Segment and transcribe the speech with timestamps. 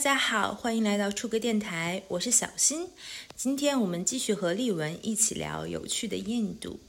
[0.00, 2.88] 大家好，欢迎来到触歌电台，我是小新。
[3.34, 6.80] 今天我们继续和丽文一起聊有趣的印度。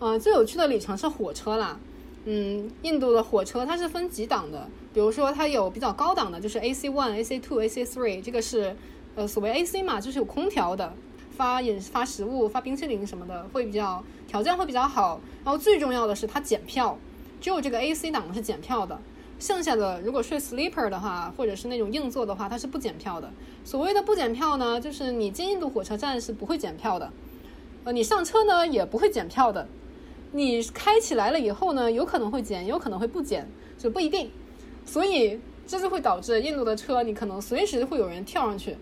[0.00, 1.78] 呃，最有趣的里程是火车啦。
[2.24, 8.74] 嗯，印度的火车它是分几档的，比如说它有比较高档的，就是 AC one、AC two、AC three，这个是
[9.14, 10.92] 呃所谓 AC 嘛，就是有空调的，
[11.36, 15.20] 发饮发食物、发冰淇淋什么的会比较条件会比较好。
[15.44, 16.98] 然后最重要的是它检票，
[17.40, 19.00] 只有这个 AC 档是检票的。
[19.38, 23.30] 剩下的如果睡 sleeper 的话，或者是那种硬座的话，它是不检票的。
[23.64, 27.12] 所谓的不检票呢，就是你进印度火车站是不会检票的，
[27.84, 29.66] 呃，你上车呢也不会检票的。
[30.32, 34.30] 你开起来了以后呢，有可能会检，有可能会不检，就不一定。
[34.84, 38.76] 所以这就会导致印度的车，你可能随时会有人跳上去。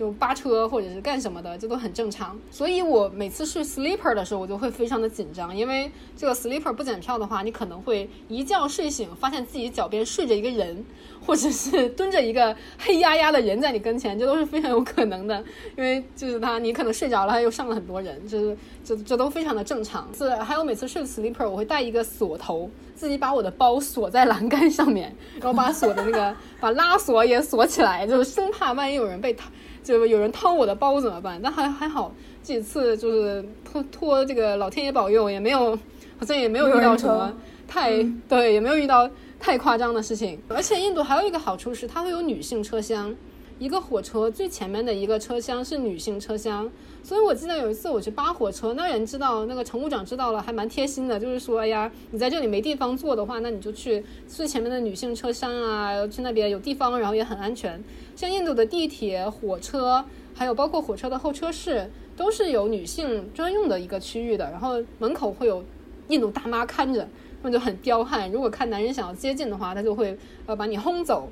[0.00, 2.34] 就扒车或者是干什么的，这都很正常。
[2.50, 10.82] 所以我每次睡 sleeper 的时候，我就会非常的紧张，因为这个 sleeper 不检票的话，你可能会一觉睡醒，发现自己脚边睡着一个人，
[11.26, 15.44] 或者是蹲着一个黑压压的人在你跟前，这都是非常有可能的。
[15.76, 20.08] 因为就是他，你可能睡着了，又上了很多人，就是这这都非常的正常。
[20.16, 29.50] 是还有每次睡 sleeper，我会带一个锁头，自己把我的包锁在栏杆上面，然后把锁的那个把拉锁也锁起来，就是生怕万一有人被他。
[29.90, 31.40] 就有人掏我的包怎么办？
[31.42, 32.12] 但还还好，
[32.44, 35.76] 这几次就是托托这个老天爷保佑，也没有，
[36.18, 37.32] 好像也没有遇到什么
[37.66, 40.40] 太对，也没有遇到太夸张的事情。
[40.48, 43.14] 而且印度还有一个好处是，它会有女性车厢。
[43.60, 46.72] 一个火车最前面的一个车厢是女性车厢，
[47.02, 57.78] 所以我记得有一次我去扒火车，那人知道，那个乘务长知道了，还蛮贴心的，就是说，哎呀，你在这里没地方坐的话，那你就去最前面的女性车厢啊，去那边有地方，然后也很安全。
[58.16, 60.02] 像印度的地铁、火车，
[60.34, 65.62] 还有包括火车的候车室，都是有女性专用的一个区域的，然后门口会有
[66.08, 67.06] 印度大妈看着，
[67.42, 68.32] 那就很彪悍。
[68.32, 71.28] 如果看男人想要接近的话，他就会呃把你轰走。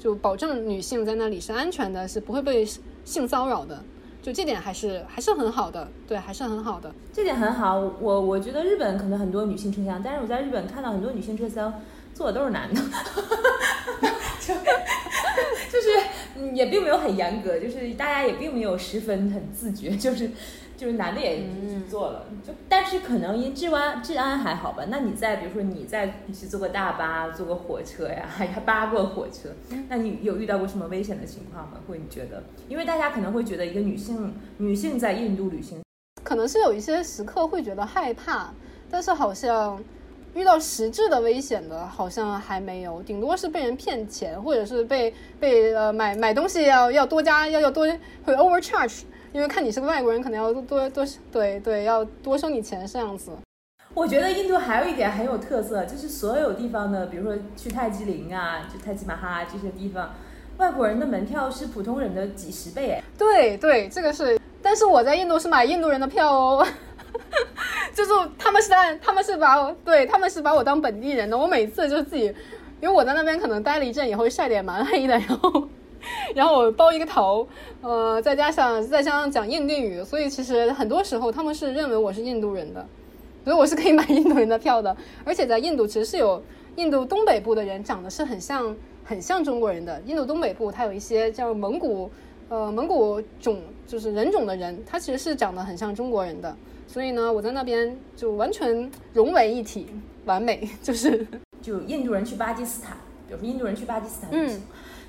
[0.00, 2.66] 就保证女性在那里是安全的，是不会被
[3.04, 3.84] 性骚扰的，
[4.22, 7.78] 就这点还是还是很好的，对，还是很好的，这点很好。
[7.78, 11.82] 我我觉得日本可能很多女性车厢，但是我在日本看到很多女性车厢
[12.14, 12.80] 坐的都是男的，
[14.40, 14.54] 就
[15.70, 20.30] 就是也并没有很严格，就是大家也并没有十分很自觉，就是。
[20.80, 21.42] 就是男的也
[21.90, 24.82] 做了，就但是可能因治安治安还好吧。
[24.88, 29.50] 那你在比如说你在去坐个大巴、坐个火车呀，还还扒过火车，
[29.90, 31.74] 那你有遇到过什么危险的情况吗？
[31.86, 32.42] 会你觉得？
[32.66, 35.82] 因为大家可能会觉得一个女性女性在印度旅行，
[36.24, 38.50] 可能是有一些时刻会觉得害怕，
[38.90, 39.78] 但是好像
[40.32, 47.86] 遇到实质的危险的，好像还没有，顶多是被人骗钱，或者是被被呃买买东西要要多加要要多
[48.24, 49.02] 会 overcharge。
[49.32, 53.30] 因为看你是个外国人，可能要多多多对对，要多收你钱这样子。
[53.94, 60.14] 我觉得印度还有一点很有特色，就是所有地方的，比如说去泰姬陵啊，就泰姬玛哈这些地方，
[60.58, 63.02] 外国人的门票是普通人的几十倍哎。
[63.18, 66.66] 对对，这个是，但是我在印度是买印度人的票哦，
[67.94, 72.26] 就是他们是按他们是把我对他们是把我当本地人的，我每次就是自己，
[72.80, 75.68] 因为我在那边可能待了一阵以后晒得也蛮黑的，然后。
[76.34, 77.46] 然后我包一个头，
[77.82, 82.86] 呃，再加上再加上讲印地语，所以其实很多时候他们是认为我是印度人的，
[83.44, 84.96] 所以我是可以买印度人的票的。
[85.24, 86.42] 而且在印度其实是有
[86.76, 88.74] 印度东北部的人长得是很像
[89.04, 90.00] 很像中国人的。
[90.06, 92.10] 印度东北部它有一些叫蒙古，
[92.48, 96.56] 呃，蒙古种就是人种的人，他其实是长得很像中国人的。
[96.86, 99.86] 所以呢，我在那边就完全融为一体，
[100.24, 101.26] 完美 就是。
[101.62, 102.96] 就印度人去巴基斯坦，
[103.28, 104.30] 比如说印度人去巴基斯坦。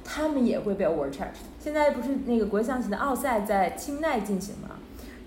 [0.03, 1.41] 他们也会被 overcharge。
[1.59, 4.69] 现在不是那个国际象棋的奥赛在清奈进行吗？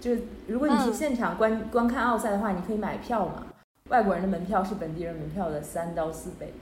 [0.01, 3.45] 就是如果你去现场观观看奥赛的话，你可以买票嘛。
[3.89, 6.53] 外国人的门票是本地人门票的三到四倍。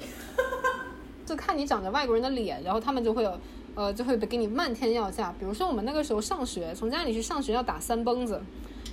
[1.27, 3.39] 就看你长着外国人的脸，然后他们就会有，
[3.75, 5.34] 呃，就会给你漫天要价。
[5.39, 8.41] 比如说我们那个时候上学，从家里去上学要打三蹦子，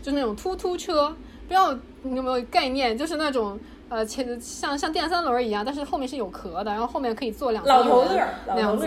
[0.01, 2.97] 就那种突突车，不知道你有没有概念？
[2.97, 3.59] 就是那种。
[3.89, 8.85] 呃，前像像电三轮一样，但是后面是有壳的，然后后面可以坐两老头乐那样子。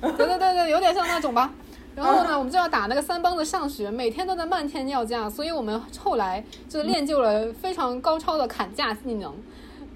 [0.00, 1.52] 对对对对，有点像那种吧。
[1.94, 9.32] 然后呢，我们就要打那个三帮子上学，每天都在漫天要价，所以我们后来就练就了非常高超的砍价技能。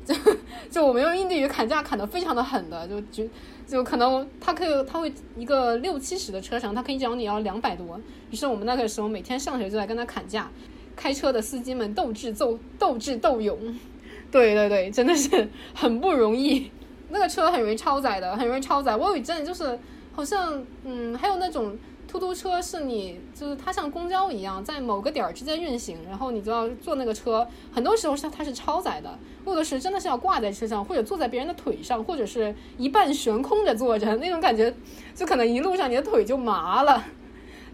[0.04, 0.14] 就
[0.70, 3.24] 就我们用印地语砍价砍得非常的狠的，就就
[3.66, 7.98] 就可能他可以他会一个六七十的车程，他可以找你要两百多。
[8.30, 10.48] 于是我们那个时候每天上学就在跟他砍价，
[10.94, 13.58] 开车的司机们斗智斗斗智斗勇。
[14.36, 16.70] 对对对，真的是 很不容易。
[17.08, 18.94] 那个车很容易超载的，很容易超载。
[18.94, 19.78] 我有一阵就是
[20.12, 21.74] 好像，嗯，还有那种
[22.06, 27.46] 出租车是你就是它像公交一样，在某个点儿之间运行，然后你就要坐那个车。
[27.72, 34.74] 很多时候是它是超载的，或者是真的是要挂在车上，或者坐在别人的腿上，或者是一半悬空着坐着，那种感觉
[35.14, 37.02] 就可能一路上你的腿就麻了。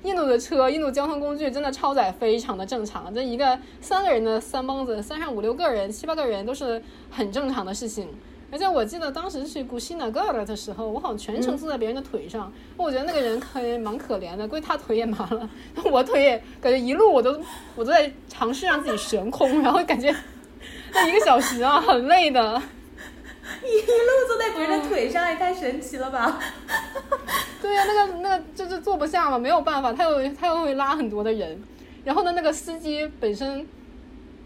[0.03, 8.09] 印度的车，印度交通工具真的超载非常的正常，这一个三个人的三帮子，三上五六个人、七八个人都是很正常的事情。
[8.51, 15.49] 而且我记得当时去古西纳格尔的时候，我好像全程坐在别人的腿上，我觉得那个人可蛮可怜的，估计他腿也麻了，
[15.85, 17.41] 我腿也感觉一路我都
[17.75, 20.15] 我都在尝试让自己悬空，然后感觉
[20.93, 22.61] 那一个小时啊很累的。
[23.63, 26.39] 一路坐在别人的腿上也太神奇了吧！
[27.61, 31.63] 对呀，那个那个就是坐不下嘛，没有办法，他又他又会拉很多的人，
[32.05, 33.67] 然后呢，那个司机本身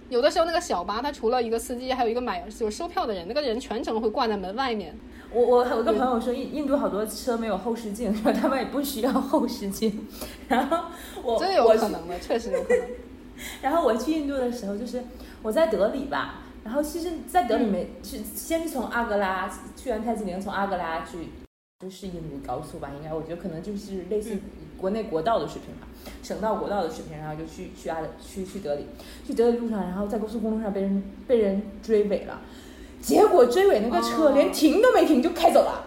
[0.09, 4.95] 有的时候那个小巴，他除了一个司机，还有一个买就是收票的人，那个人全程会挂在门外面。
[5.33, 10.07] 我我我跟朋友说，印印度好多车没有后视镜，说 他们也不需要后视镜。
[10.49, 10.85] 然后
[11.23, 12.87] 我真有可能的，确实有可能。
[13.61, 15.03] 然后我去印度的时候，就是
[15.43, 16.43] 我在德里吧。
[16.67, 21.29] 然后其实，在德里没是先是从阿格拉去完泰姬陵，从阿格拉去
[21.79, 24.37] 就是印度高速吧，应该我觉得可能就是类似
[24.77, 25.87] 国内国道的水平吧，
[26.25, 28.87] 省道国道的水平，然后就去去阿去去德里，
[29.25, 32.41] 去德里路上，然后在高速公路上被人被人追尾了，
[33.01, 35.86] 结果追尾那个车连停都没停就开走了。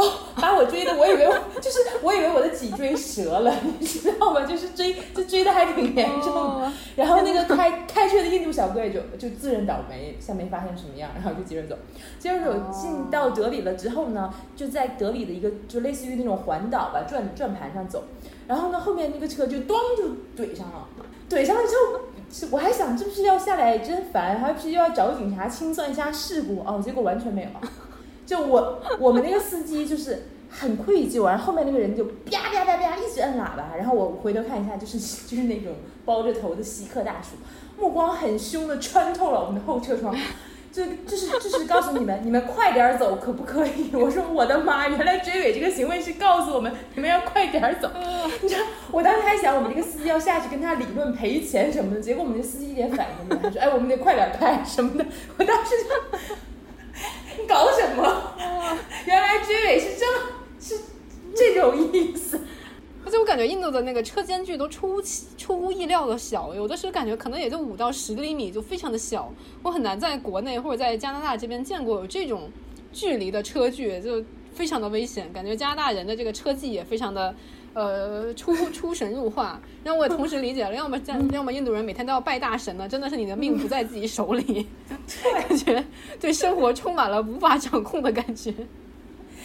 [0.00, 1.28] 哦，把我追的，我以为
[1.60, 4.46] 就是我以为我的脊椎折了， 你知道吗？
[4.46, 6.72] 就是追就追的还挺严重的。
[6.96, 11.76] 然后那个开开车的印度小哥也就就自认倒霉，像没发生什么样，然后就接着走。
[12.18, 18.04] 接着走进到德里了之后呢，就在德里的一个就类似于那种环岛吧转转盘上走。
[18.46, 20.88] 然后呢，后面那个车就咣就怼上了，
[21.28, 27.48] 怼上了之后，我还想这不是要下来真烦，还不是又要找警察清算一下事故哦，结果完全没有。
[28.30, 35.74] 就我我们那个司机就是很愧疚，然后后面那个人就啪啪啪啪一直摁喇叭，然后我回头看一下，就是就是那种
[36.04, 37.30] 包着头的稀客大叔，
[37.76, 40.16] 目光很凶的穿透了我们的后车窗，
[40.70, 43.90] 就就是就是告诉你们，你们快点走可不可以？
[43.98, 47.90] 我说我的妈，原来追尾这个行为是告诉我们你们要快点走。
[48.42, 48.62] 你知道，
[48.92, 55.04] 我当时还想我们这个司机要下去跟他理论赔钱什么的，结果我们这司机一点反应都没有，他说哎我们得快点开什么的，
[55.36, 56.36] 我当时就。
[57.38, 58.32] 你 搞什么？
[59.06, 60.06] 原来追尾是这
[60.60, 60.82] 是
[61.34, 62.40] 这种意思。
[63.04, 65.02] 而且我感觉印度的那个车间距都出乎
[65.36, 69.32] 出乎意料的小，有的时候感觉可能也就五到十厘米，就非常的小。
[69.62, 72.50] 我很难在国内或者在加拿大这边见过有这种
[72.92, 74.22] 距离的车距，就
[74.52, 75.32] 非常的危险。
[75.32, 77.34] 感觉加拿大人的这个车技也非常的。
[77.72, 84.66] 呃，出 出神入化，让我也同时理解了，要么这样，要么印度人每天都要拜大神呢，真的是你的命不在自己手里，
[85.32, 85.84] 感觉
[86.20, 88.52] 对生活充满了无法掌控的感觉。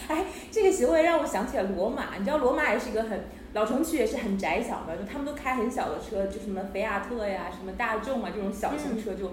[0.08, 9.32] 哎，这个行为让我想起了罗马，你知道罗马也是一个很老城区，也是很窄小的，就他们都开很小的车，就什么菲亚特呀、什么大众啊这种小型车就。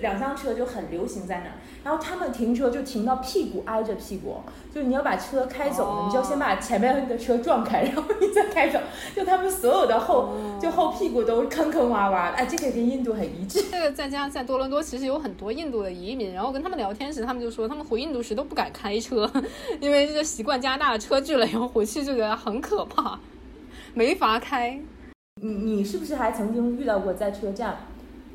[0.00, 4.36] 两厢车就很流行在那儿，然后他们停车就停到屁股挨着屁股，
[4.72, 8.78] 就是你要把车开走呢，你就要先把前面的车撞开，然后你再开走。
[9.14, 13.62] 就他们所有的后就后屁股都坑坑洼洼的，哎，这个跟印度很一致。
[13.70, 19.30] 这个在家在多伦多其实有很多印度的移民，然后跟他们聊天时，他们就说他们回印度时都不敢开车，
[19.80, 23.18] 因为这习惯加拿大的车距了，然后回去就觉得很可怕，
[23.94, 24.80] 没法开。
[25.40, 27.76] 你你是不是还曾经遇到过在车站？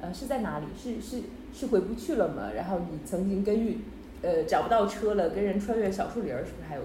[0.02, 0.66] 呃，是在哪里？
[0.82, 1.24] 是是。
[1.54, 2.50] 是回不去了吗？
[2.56, 3.80] 然后你曾经跟遇，
[4.22, 6.82] 呃，找不到车了，跟人穿越小树林儿，是不是还有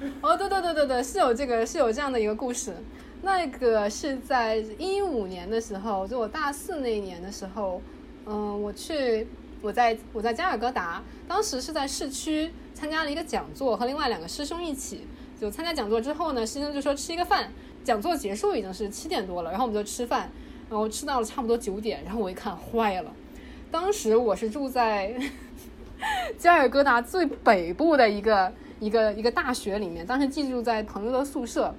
[0.00, 2.72] 这么哦，对对对对对，是有这个，是有这样的一个故事。
[3.22, 7.82] 那个是在一五年的时候，就我大四那一年的时候，
[8.24, 9.26] 嗯，我去，
[9.60, 15.06] 我在我在加尔各答，当时是在市区参加了一个讲座，和另外两个师兄一起。
[15.38, 17.50] 就参加讲座之后呢，师兄就说吃一个饭。
[17.82, 20.30] 讲座结束已经是七点多了，然后我们就吃饭，
[20.68, 23.10] 然后吃到了差不多九点，然后我一看坏了。
[23.70, 25.14] 当时我是住在
[26.36, 31.74] 加尔各答最北部的一个一个一个大学里面，当时寄住在朋友的宿舍。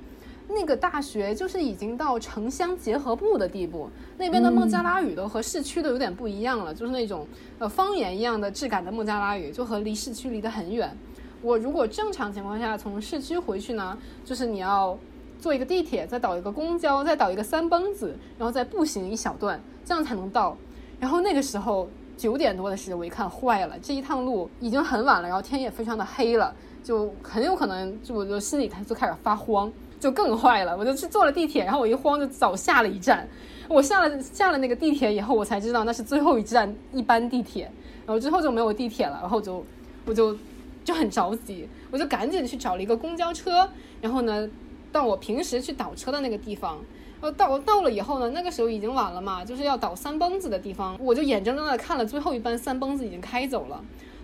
[0.54, 7.26] 那个大学就是已经到城乡结合部的地步，那边的孟加拉语都和市区的有点不一样了，就是那种
[7.58, 10.94] 呃方言一样的质感的孟加拉语，就和离市区离得很远。
[11.42, 14.98] 我如果正常情况下从市区回去呢，就是你要
[15.40, 20.58] 坐一个地铁，再倒一个公交，再倒一个三蹦子，然后再步行一小段，这样才能到。
[21.02, 26.54] 然后那个时候九点多的时候，我一看坏了，这一趟路已经很晚了，然后天也非常的黑了，
[26.84, 30.78] 就很有可能就我就心里开就开始发慌，就更坏了。
[30.78, 33.28] 我就去坐了地铁，然后我一慌就早下了一站。
[33.68, 37.64] 我下了下了那个地铁以后，我才知道那是最后一站一班地铁，
[38.06, 39.66] 然后之后就没有地铁了，然后就
[40.06, 40.38] 我就
[40.84, 43.68] 就很着急，我就赶紧去找了一个公交车，
[44.02, 44.48] 然后呢
[44.92, 46.78] 到我平时去倒车的那个地方。
[47.22, 53.80] 呃，到到了以后呢，那个时候已经晚了嘛，就是要倒三蹦子的地方，我就眼睁睁的看了最后一班三蹦子已经开走了。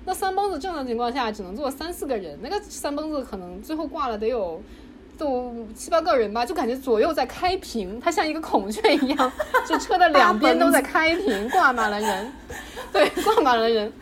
[0.05, 4.59] 那三蹦子正常情况下只能坐三四个人，那个三蹦子可能最后挂了得有
[5.15, 9.31] 都七八个人吧，就感觉左右在开屏，它像一个孔雀一样，
[9.67, 12.33] 就车的两边都在开屏，挂满了人，
[12.91, 13.93] 对，挂满了人。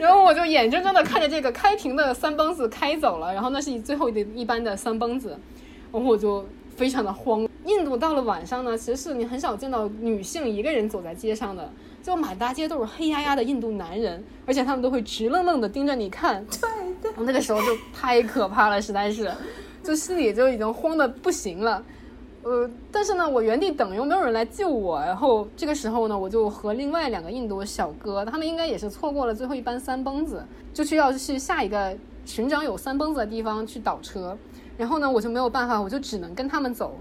[0.00, 5.38] 然后我就眼睁睁的看着这个开屏的三蹦子开走了，然后那是最后的一班的三蹦子，
[5.92, 6.44] 然后我就。
[6.74, 7.46] 非常的慌。
[7.64, 11.70] 印度到了晚上呢，其实是你很少见到女性一个人走在街上的，
[12.02, 16.44] 就满大街都是黑压压的印度男人，而且他们都会直愣愣的盯着你看。
[16.46, 16.60] 对
[17.00, 17.12] 对。
[17.24, 19.30] 那个时候就太可怕了，实在是，
[19.82, 21.82] 就心里就已经慌的不行了。
[22.42, 24.98] 呃，但是呢，我原地等又没有人来救我。
[24.98, 34.36] 然后这个时候呢，我就和另外两个印度小哥，他们应该也是错过了最后一班三蹦子，就去要去下一个寻找有三蹦子的地方去倒车。
[34.76, 36.96] 然后呢，我就没有办法，我就只能跟他们走。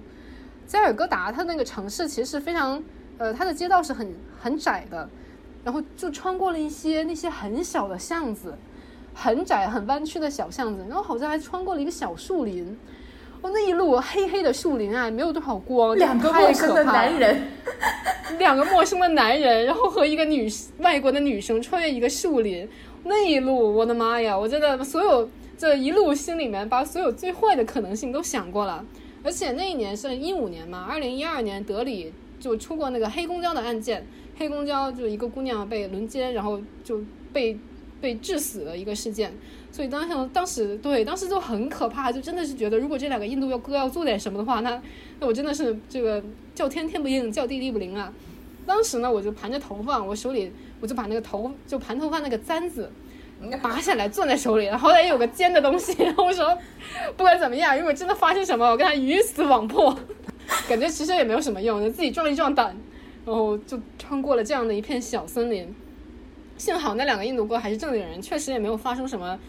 [0.71, 2.81] 加尔各答，它那个城市其实非常，
[3.17, 5.09] 呃，它的街道是很很窄的，
[5.65, 8.57] 然后就穿过了一些那些很小的巷子，
[9.13, 12.79] 很窄很弯曲的小巷子，然后好像还穿过了一个小树林。
[13.41, 17.47] 哦，那一路黑黑的树林啊，没有多少光，两个陌生的男人，
[18.39, 22.65] 两个陌生的男人，然后和一个女外国的女生穿越一个树林，
[23.03, 25.29] 那一路，我的妈呀，我真的所有。
[25.57, 28.83] 这一路心里面把所有最坏的可能性都想过了，
[29.23, 34.05] 而且那一年是一五年嘛，二零一二年德里就出过那个黑公交的案件，
[34.37, 37.01] 黑公交就一个姑娘被轮奸，然后就
[37.31, 37.57] 被
[37.99, 39.31] 被致死的一个事件，
[39.71, 44.81] 所以当时当时对当时就很可怕，就真的是觉得如果这两个印度要哥要做点什么的话，那
[45.19, 46.23] 那我真的是这个
[46.55, 48.11] 叫天天不应，叫地地不灵啊。
[48.65, 52.89] 当时呢，我就盘着头发，我手里我就把那个头就盘头发那个簪子。
[53.61, 56.03] 拔下来攥在手里，然后好歹也有个尖的东西。
[56.03, 56.57] 然后我说，
[57.17, 59.97] 不管怎么样，如果真的发生什么，我跟他鱼死网破。
[60.67, 62.75] 感觉其实也没有什么用，就自己壮一壮胆，
[63.25, 65.73] 然后就穿过了这样的一片小森林。
[66.57, 69.39] 幸好那两个印度哥还是正经人，确实也没有发生什么。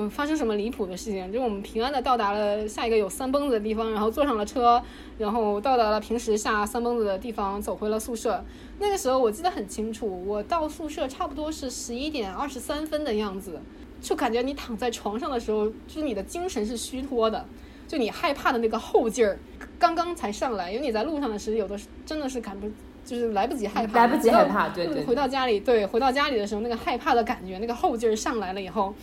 [0.00, 1.32] 嗯，发生什么离谱的事情？
[1.32, 4.80] 就我们平安的到达了下一个有三蹦子的地方，然后坐上了车，
[5.18, 8.44] 然后到达了平时下三蹦子的地方，走回了宿舍。
[8.78, 13.60] 那个时候我记得很清楚，我到宿舍差不多是十一点二十三分的样子，
[14.00, 17.44] 就感觉你躺在床上的时候，就是你的精神是虚脱的，
[17.88, 19.36] 就你害怕的那个后劲儿
[19.80, 21.76] 刚刚才上来，因为你在路上的时候，有的
[22.06, 22.70] 真的是赶不
[23.04, 25.02] 就是来不及害怕，来不及害怕，对对。
[25.02, 28.94] 回到家里，对，回到家里的时候，那个害怕的感觉，那个后劲儿上来了以后。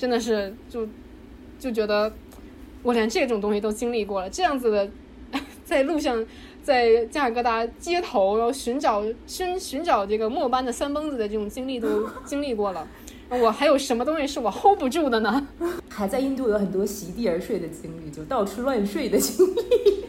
[0.00, 0.88] 真的是就
[1.58, 2.10] 就觉得
[2.82, 4.88] 我连这种东西都经历过了，这样子的
[5.62, 6.24] 在路上
[6.62, 12.88] 在加尔各答街头，然后寻找寻寻找这个末班的三蹦子的这种经历都 经历过了，
[13.28, 15.46] 我还有什么东西是我 hold 不住的呢？
[15.90, 20.06] 还在印度有很多席地而睡的经历，就到处乱睡的经历。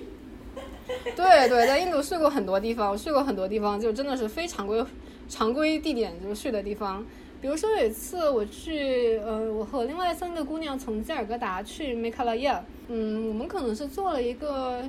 [1.18, 4.82] 对对，在印度睡过很多地方，我睡过很多地方，就真的是非常规
[5.28, 7.04] 常规地点，就是睡的地方。
[7.42, 12.56] 比如说有一次我去，呃，我和另外三个姑娘从加尔各答去梅卡拉耶，
[12.88, 14.84] 嗯，我们可能是坐了一个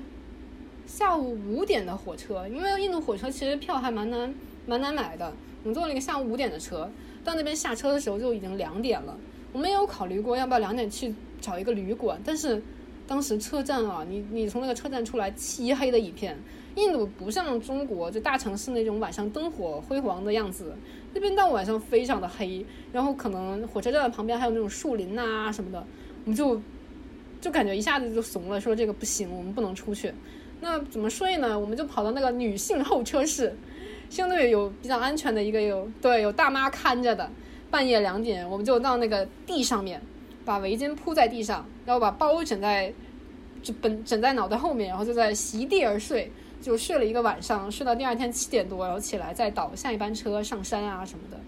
[0.87, 4.35] 下午五点的火车，因为印度火车其实票还蛮难
[4.67, 5.33] 蛮难买的，
[5.63, 6.91] 我们坐了一个下午五点的车，
[7.25, 9.17] 到那边下车的时候就已经两点了，
[9.55, 12.63] 我们也有考虑过要不要两点去找一个旅馆，但是
[13.07, 16.39] 当时车站啊，你你从那个车站出来，漆黑的一片。
[16.75, 20.75] 印度不像中国，就大城市那种晚上灯火辉煌的样子，
[21.15, 25.87] 那边到晚上非常的黑，然后可能火车站的旁边还有那种树林呐什么的，
[26.25, 26.61] 我们就
[27.41, 30.13] 就感觉一下子就怂了，说这个不行，我们不能出去。
[30.61, 31.59] 那怎么睡呢？
[31.59, 33.55] 我们就跑到那个女性候车室，
[34.09, 37.29] 相对有比较安全的一个有对有大妈看着的。
[37.71, 40.01] 半夜两点，我们就到那个地上面，
[40.45, 42.93] 把围巾铺在地上，然后把包枕在
[43.63, 46.31] 就本枕在脑袋后面，然后就在席地而睡。
[46.63, 51.39] 就睡了一个晚上，睡到第二天七点多，然后起来再倒下一班车上山啊什么的，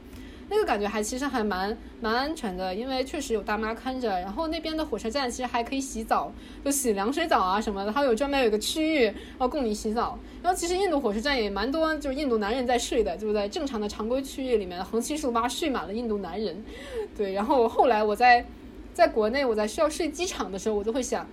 [0.51, 4.09] 那个感觉还其实还蛮蛮安全的，因为确实有大妈看着。
[4.21, 6.31] 然后那边的火车站其实还可以洗澡，
[6.65, 10.19] 就洗凉水澡啊什么的，它有专门有一个区域，然后供你洗澡。
[10.43, 16.63] 然后其实印度火车站也蛮多，就是印度男人在睡的，就是在正常的常规区域里面横七竖八睡满了印度男人。
[17.17, 18.45] 对，然后后来我在
[18.93, 21.27] 在国内，我在需要睡机场的时候，我就会想。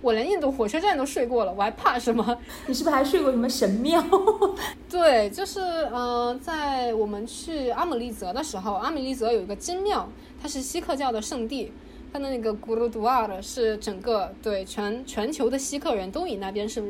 [0.00, 2.38] 我连印度火车站都睡过了，我还怕什么？
[2.66, 4.02] 你是不是还睡过什么神庙？
[4.88, 5.60] 对，就是
[5.92, 10.08] 嗯，在我们去阿姆利泽的时候，阿姆利泽有一个金庙，
[10.40, 11.72] 它是锡克教的圣地，
[12.12, 16.82] 它的那个古鲁杜瓦的是整个对全全球的锡克人都以那边是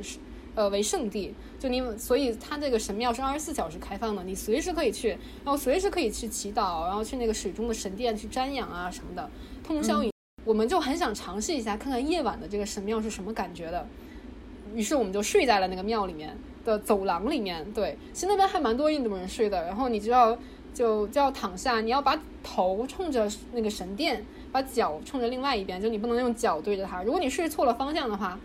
[0.54, 5.08] 呃为圣地，就你所以它这个神庙是二十四小时开放的，你随时可以去，
[5.44, 9.30] 然后随时可以去祈祷，然后去那个水中的神殿去瞻仰啊什么的，
[9.66, 10.02] 通宵。
[10.48, 13.86] 我们就很想尝试一下，看看夜晚的这个神庙是什么感觉的。
[14.74, 17.70] 于是我们就睡在了那个庙里面的走廊里面。
[17.74, 19.62] 对，其实那边还蛮多印度人睡的。
[19.66, 20.34] 然后你就要
[20.72, 27.02] 就就要躺下，你要把头冲着那个神殿，把脚冲着另外一边，就你不能用脚对着它。
[27.02, 28.40] 如果你睡错了方向的话。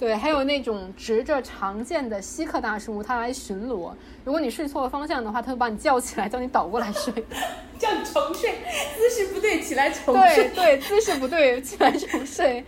[0.00, 3.92] 对，还有那种执着长剑的稀客大叔，他来巡逻。
[4.24, 7.12] 如果你睡错了方向的话，他会把你叫起来，叫你倒过来睡，
[7.78, 8.50] 叫你重睡，
[8.96, 10.34] 姿势不对，起来重睡。
[10.34, 12.64] 对对，姿势不对，起来重睡。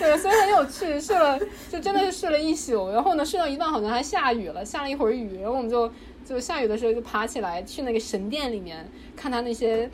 [0.00, 1.38] 对，所以很有趣，睡了
[1.70, 2.90] 就真的是睡了一宿。
[2.90, 5.88] 然后呢，睡到一半好像还下雨了，下了一会儿雨，然后我们就
[6.24, 9.88] 就下雨的时候就爬起来去那个神殿里面看他那些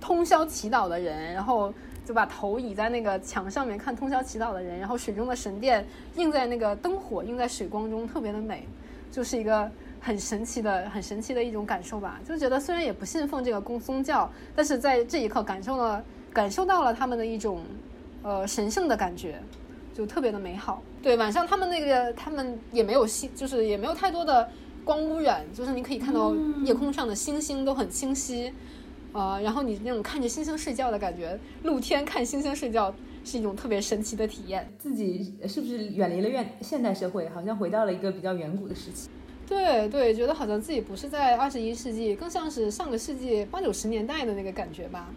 [0.00, 1.74] 通宵祈祷的人，然后。
[2.08, 5.86] 就把头倚在那个墙上面看通宵祈祷的人，然后水中的神殿
[6.16, 8.66] 映在那个灯火映在水光中，特别的美，
[9.12, 12.18] 就是一个很神奇的、很神奇的一种感受吧。
[12.26, 17.60] 就觉得虽然也不信奉这个公宗教，但是在这一刻感受了、感受到了他们的一种
[18.22, 19.38] 呃神圣的感觉，
[19.92, 20.82] 就特别的美好。
[21.02, 24.48] 对，晚上他们那个他们也没有星，就是也没有太多的
[24.82, 26.34] 光污染，就是你可以看到
[26.64, 28.50] 夜空上的星星都很清晰。
[29.12, 34.70] 呃，然后你那种看着星星睡觉的感觉，露天看星星睡觉是一种特别神奇的体验。
[34.78, 39.08] 自己是不是远离了现现代社会，好像回到了一个比较远古的时期？
[39.46, 45.08] 对对，觉得好像自己不是在二十一世纪，更像是上个世纪八九十年代的那个感觉吧。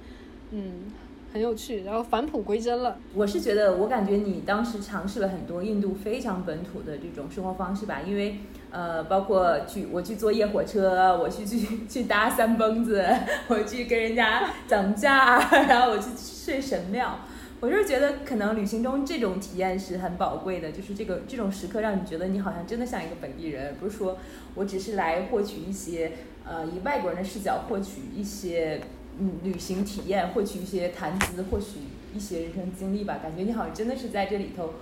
[0.51, 0.91] 嗯。
[1.33, 2.99] 很有趣，然后返璞归真了。
[3.13, 8.35] 我是觉得，我感觉你当时尝试了很多印度非常本土的这种生活方式吧，因为
[8.71, 13.05] 呃，包括去我去坐夜火车，我去 去去搭三蹦子，
[13.47, 15.37] 我去跟人家讲价，
[15.67, 17.19] 然后我去睡神庙。
[17.59, 24.17] 我就是觉得，可能旅行中这种体验是很宝贵的，就是这个这种时刻让你觉得你好像真的像一个本地人，不是说
[24.55, 26.13] 我只是来获取一些
[26.43, 28.81] 呃以外国人的视角获取一些。
[29.19, 31.79] 嗯，旅行体验，获取一些谈资，获取
[32.15, 33.19] 一些人生经历吧。
[33.21, 34.75] 感觉你好像真的是在这里头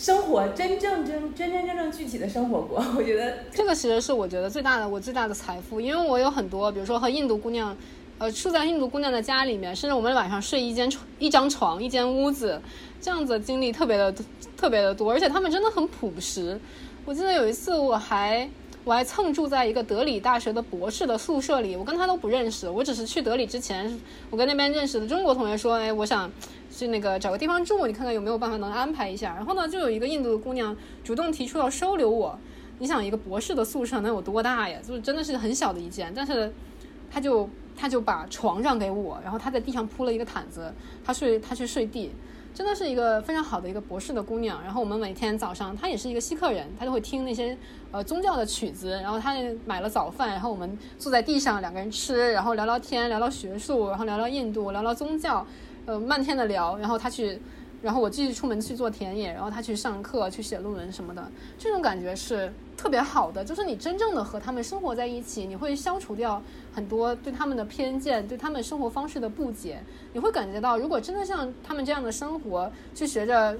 [0.00, 2.82] 生活，真正真真真正正具体的生活过。
[2.96, 7.76] 我觉得这个其实是我觉得最大的我最大的财富，因为我有很多，比如说和印度姑娘，
[8.16, 12.58] 呃，住在印度姑娘的家里面，甚至我们晚上睡一间床、一张床、一间屋子，
[12.98, 14.10] 这样子经历特别的
[14.56, 16.58] 特别的多，而且他们真的很朴实。
[17.04, 18.48] 我记得有一次我还。
[18.82, 26.30] 我还蹭住在一个德里大学的博士的宿舍里，我跟他都不认识，我只是去德里之前，我跟那边认识的中国同学说，哎，我想
[26.70, 29.34] 去那个找个地方住，你看看有没有办法能安排一下。
[29.34, 32.38] 然后呢，就有一个印度的姑娘主动提出要收留我。
[32.78, 34.78] 你想，一个博士的宿舍能有多大呀？
[34.82, 36.50] 就是真的是很小的一间，但是
[37.10, 40.72] 他就他就把床让给我，然后他在地上铺了一个毯子，
[41.04, 42.10] 他睡他去睡地。
[42.60, 47.56] 真的是一个非常好的一个博士的姑娘，然后我们每天早上，她也是一个锡克人，她就会听那些
[47.90, 55.46] 呃宗教的曲子，然后她买了早饭，然后我们坐在地上两个人吃，然后聊聊天，聊聊学术，然后聊聊印度，聊聊宗教，
[55.86, 57.40] 呃漫天的聊，然后她去。
[57.82, 63.44] 然后我继续出门去做田野，然后他去上课、去写论文什么的，这种感觉是特别好的。
[63.44, 69.82] 就是你真正的和他们生活在一起，你会消除掉很多对他们的偏见、对他们生活方式的不解。
[70.12, 73.56] 你会感觉到，如果真的像他们这样的生活，去学着，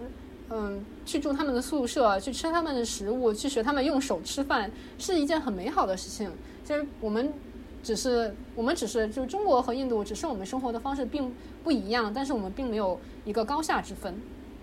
[0.50, 6.30] 嗯，去住他们的宿舍，去吃他们的食物，去学他们用手吃饭，是一件很美好的事情。
[6.64, 7.32] 其实我们。
[7.82, 14.20] 只是我们只是就中国和印度，只是我们生活的方式并不一样，但是我们并没有一个高下之分。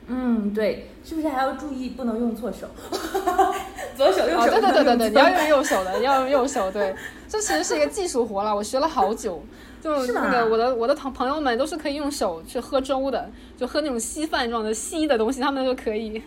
[0.10, 2.68] 嗯，对，是不是还要注意不能用错手？
[3.98, 4.48] 左手右手。
[4.48, 6.72] 对对对对对，你要用右手的，要用右手。
[6.72, 6.96] 对，
[7.28, 9.44] 这其实是一个技术活了，我学了好久。
[9.82, 16.22] 就那个我的我的朋朋友们都是可以用手去喝粥的，就喝那种稀饭状的稀的东西，他们都可以。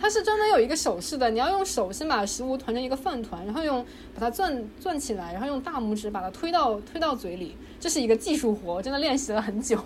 [0.00, 3.84] 它是专门有一个手势的，你要用手先把食物团成一个饭团，然后用
[4.14, 9.76] 把它攥攥起来，然后用大拇指把它推到推到嘴里，这是一个技术活，真的练习了很久。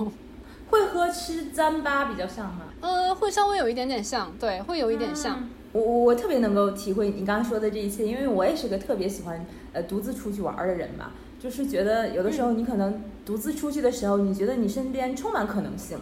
[0.71, 2.63] 会和吃糌粑比较像吗？
[2.81, 5.49] 呃，会稍微有一点点像，对，会有一点像。
[5.73, 15.99] 我我特别能够体会你刚刚说的这一切，因为我也是个特别喜欢呃独自出去玩的人嘛，就是觉得有的时候你可能独自出去的时候，你觉得你身边充满可能性。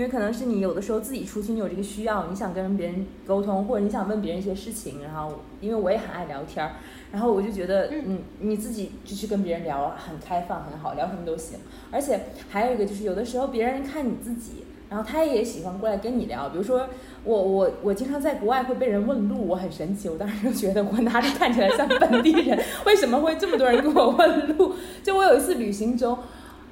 [0.00, 6.72] 因为可能是你有的时候自己出去，你有这个需要，你想跟别人沟通，或者你想问别人一些事情，然后因为我也很爱聊天儿，
[7.12, 11.58] 然后我就觉得，嗯，你自己就去跟别人聊，很开放，很好，聊什么都行。
[11.90, 16.48] 而且还有一个就是，有的时候别人看你自己，然后他也喜欢过来跟你聊。
[16.48, 16.88] 比如说
[17.22, 22.58] 我我我经常在国外会被人问路，我很神奇，我当时就觉得我哪里看起来像本地人？
[22.86, 24.72] 为什么会这么多人跟我问路？
[25.02, 26.16] 就我有一次旅行中，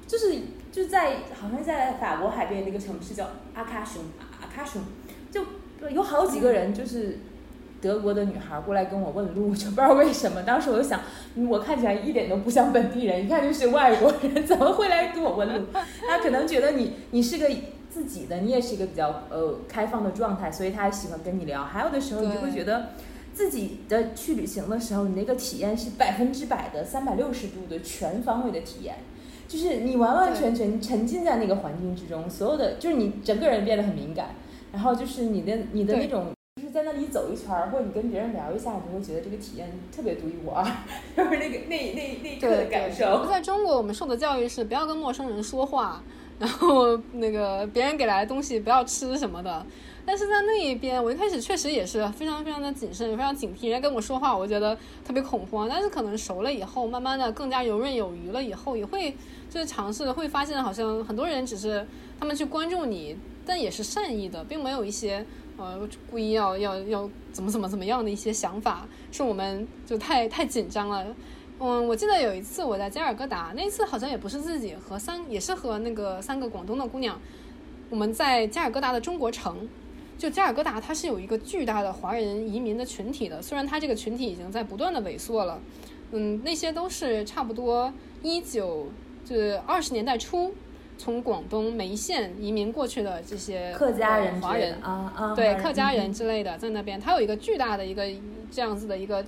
[0.06, 0.34] 就是。
[0.70, 4.02] 就在好像在法国海边那个城市叫阿卡雄，
[4.40, 4.82] 阿卡雄，
[5.30, 5.42] 就
[5.90, 7.18] 有好几个人就是
[7.80, 10.42] 德国的女孩过来跟我问路，就不知道为什么。
[10.42, 11.00] 当时我就想，
[11.48, 15.66] 我看起来一点都不像本地人，一看就是外国人，怎么会来跟我问路？
[16.08, 17.48] 他可能觉得你你是个。
[17.90, 21.64] 自己的，你也是一个比较呃开放的状态，所以他喜欢跟你聊。
[21.64, 22.90] 还有的时候你就会觉得
[23.32, 28.98] 自己的去旅行的时候，你那个体验是百分之百的三百六十度的全方位的体验，
[29.48, 34.28] 就是你完完全全沉浸在那个环境之中，所有的就是你整个人变得很敏感，
[34.70, 36.26] 然后就是你的你的那种。
[36.60, 40.64] 就是在那里走一圈儿，或者你跟别人聊一下，你就会觉得这个体验特别独一无二，
[41.16, 43.24] 就是那个那那那一刻的感受。
[43.26, 46.02] 在中国，我们受的教育是不要跟陌生人说话，
[46.40, 49.64] 然后那个别人给来的东西不要吃什么的。
[50.08, 53.68] 但是在那一边，我一开始确实也是非常非常的谨慎，非常警惕。
[53.68, 55.68] 人家跟我说话，我觉得特别恐慌。
[55.68, 59.14] 但是可能熟了以后，慢慢的更加游刃有余了以后，也会
[59.50, 61.86] 就是尝试，会发现好像很多人只是
[62.18, 65.26] 他们去关注你，但也是善意的，并没有一些。
[65.58, 71.04] 呃，故意要要要怎么怎么怎么样的一些想法，是我们就太太紧张了。
[71.58, 77.20] 嗯，我记得有一次我在加尔各答，那次好像也不是自己和三，也是和那个三个广东的姑娘，
[77.90, 79.68] 我们在加尔各答的中国城。
[80.18, 85.58] 就加尔各答它是有一个巨大的华人移民的群体的，虽然它这个群体已经在不断的萎缩了。
[86.10, 88.88] 嗯，那些都是差不多一九
[89.24, 90.52] 就是二十年代初。
[91.00, 98.02] 从广东梅县移民过去的这些客家人、华人啊啊，对客家人之类的，在那边，它有一个巨大的一个
[98.50, 99.24] 这样子的一个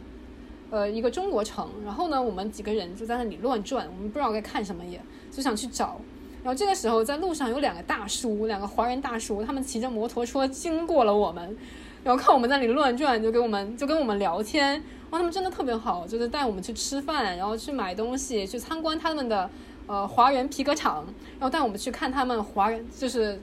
[0.71, 1.71] 呃一个中国城。
[1.85, 5.01] 然后呢，我们几个人就在那里乱转，我们不知道该看什么，也
[5.31, 6.01] 就想去找。
[6.43, 11.57] 然后这个时候，在路上有两个大叔，两个华人大叔，他们骑着摩托车经过了我们，
[12.05, 14.83] 然后看我们在那里乱转，就跟我们就跟我们聊天。
[15.11, 19.49] 哇，他们真的特别好，就是带我们去吃饭，然后去买东西，去参观他们的。
[19.87, 23.41] 呃，华人皮革厂，然后带我们去看他们华人，就是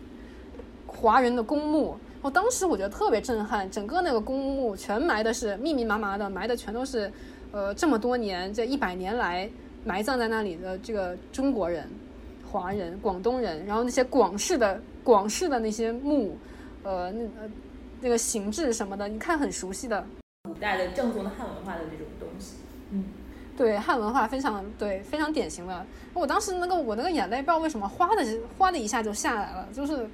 [0.85, 1.97] 华人的公墓。
[2.21, 7.11] 我当时我觉得特别震撼，整个那个公墓全埋的是密密麻麻的，埋的全都是，
[7.51, 9.49] 呃，这么多年这一百年来
[9.83, 11.85] 埋葬在那里的这个中国人、
[12.49, 16.37] 华人、广东人，然后那些广式的广式的那些墓，
[16.83, 17.49] 呃，那呃
[18.01, 20.05] 那个形制什么的，你看很熟悉的，
[20.43, 22.53] 古代的正宗的汉文化的这种东西，
[22.91, 23.03] 嗯。
[23.57, 25.83] 对汉文化非常对非常典型的，
[26.13, 28.23] 我当时那个我那个眼泪不知道为什么哗的
[28.55, 30.07] 哗的一下就下来了，就是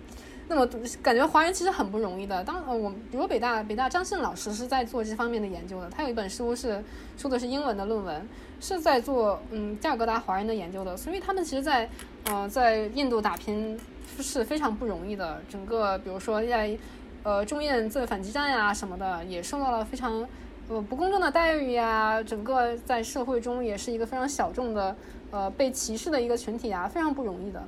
[0.48, 0.68] 那么
[1.02, 2.44] 感觉华人其实很不容易的。
[2.44, 6.84] 当呃我比如北大北大张信老师是在做这方面的研究的，他有一本书是
[7.18, 8.28] 说的是英文的论文，
[8.60, 11.90] 是在做嗯加尔各答华人的研究的，所以他们其实，在
[12.26, 13.80] 呃在印度打拼
[14.20, 15.42] 是非常不容易的。
[15.50, 16.78] 整个比如说在
[17.24, 20.28] 呃中印自卫反击战呀什么的，也受到了非常。
[20.70, 24.96] 呃，不公正的待遇呀，整个在社会中也是一个非常小众的，
[25.30, 27.62] 呃，被歧视的一个群体啊，非常不容易的。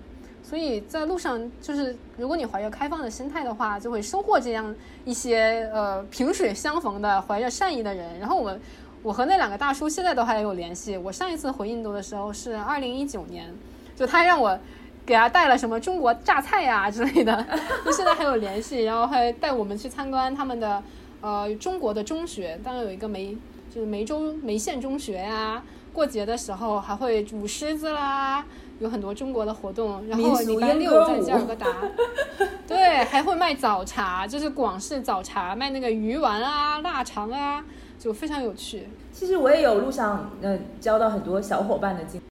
[0.47, 8.19] 所以在路上，就是如果你怀着开放的心态的话，就会收获这样一些呃萍水相逢的怀着善意的人。
[8.19, 8.61] 然后我们，
[9.01, 10.95] 我和那两个大叔现在都还有联系。
[10.95, 13.51] 我上一次回印度的时候是二零一九年，
[13.95, 14.57] 就他让我
[15.03, 17.45] 给他带了什么中国榨菜呀之类的，
[17.83, 18.83] 就现在还有联系。
[18.83, 20.83] 然后还带我们去参观他们的。
[21.21, 23.35] 呃，中国的中学当然有一个梅，
[23.73, 25.63] 就是梅州梅县中学呀。
[25.91, 28.45] 过节的时候还会舞狮子啦，
[28.79, 30.05] 有很多中国的活动。
[30.07, 31.67] 然后礼拜六在加尔各答，
[32.67, 37.63] 对，还会卖早茶，就是广式早茶，卖那个鱼丸啊、腊肠啊，
[37.97, 38.87] 就非常有趣。
[39.11, 42.21] 其实我也有路上呃交到很多小伙伴的经。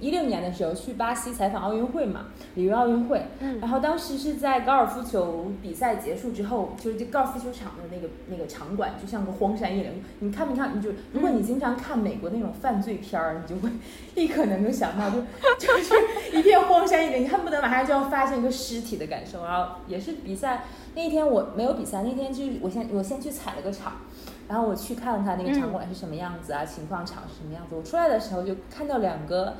[0.00, 3.26] 一六年的时候去巴西采访奥运会嘛，里约奥运会。
[3.40, 3.58] 嗯。
[3.60, 10.02] 然后当时是在高尔夫球比赛结束之后，就是这高尔夫球场的那个那个场馆，就像个荒山野岭。
[10.20, 10.76] 你看没看？
[10.76, 13.70] 你就如果你经常看美国那种犯罪片儿，你就会
[14.14, 15.18] 立刻能够想到，就
[15.58, 15.94] 就是
[16.32, 19.44] 一片荒山野岭，你恨不得马上就要发现一个尸体的感受。
[19.44, 23.92] 然后也是比赛那一天我没有比赛，那天就是我先我先去踩了个场，
[24.48, 27.74] 然后我去看了看那个场馆是什么样子啊，情况场是什么样子。
[27.76, 29.54] 我出来的时候就看到两个。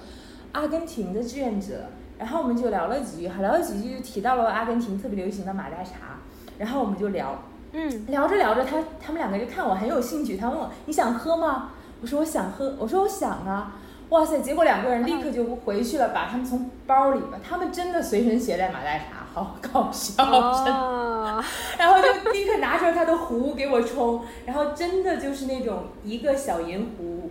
[0.52, 1.84] 阿根廷的志愿者，
[2.18, 6.16] 然后我们就聊了几句，聊了几句就提到了阿根廷特别流行的马黛茶，
[6.56, 11.72] 然后我们就聊，嗯，聊着聊着，他他们两个就看我很有兴趣，他问我你想喝吗？
[12.00, 13.76] 我说我想喝，我说我想啊，
[14.08, 20.24] 哇塞，结果两个人立刻就回去了，把他们从包里把他们真的随身携带马黛茶，好搞笑，
[21.78, 27.30] 然后就立刻拿出来他的壶给我冲，然后真的就是那种一个小银壶，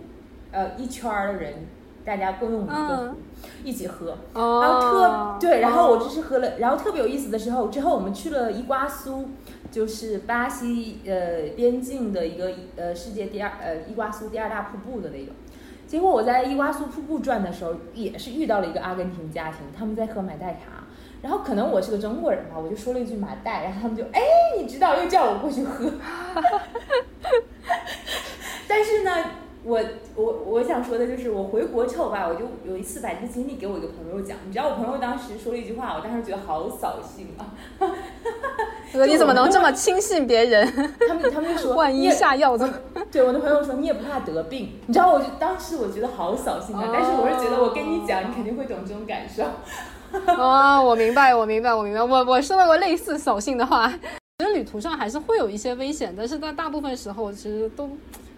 [0.52, 1.66] 呃，一圈儿的人。
[2.04, 2.72] 大家共用一个
[3.10, 3.16] 壶，
[3.64, 4.42] 一起喝，然
[4.72, 9.30] 后特对，然后我就是喝了，然后特别有意思的时候，之后我们去了伊瓜苏，
[9.72, 15.32] 就是巴西呃边境的一个呃世界第二呃伊瓜苏第二大瀑布的那个，
[15.88, 20.84] 结果我在伊瓜苏瀑布转的时候，也是遇到了一个阿根廷家庭，他们在喝马黛茶，
[21.22, 24.20] 然后可能我是个中国人吧，我就说了一句马代，然后他们就哎
[24.58, 25.92] 你知道，又叫我过去喝，
[28.68, 29.30] 但是呢。
[29.68, 29.82] 我
[30.14, 37.50] 我我想说的就是，我回国之后吧，我就有一次把这个经历给我一个朋友讲，你知道我朋友当时说了一句话，我当时觉得好扫兴啊。
[39.06, 40.66] 你怎么能这么轻信别人？
[41.08, 42.74] 他们他们就说， 万一下药怎么？
[43.10, 49.42] 对我的朋友说你也不怕得病，你知道我就当时我觉得好扫兴啊，但是我是觉得我跟你讲，你肯定会懂这种感受。
[50.38, 52.02] 哦，我明白，我明白，我明白。
[52.02, 53.92] 我我说到过类似扫兴的话。
[54.38, 57.90] 其实旅途上还是会有一些危险，但是在大部分时候其实都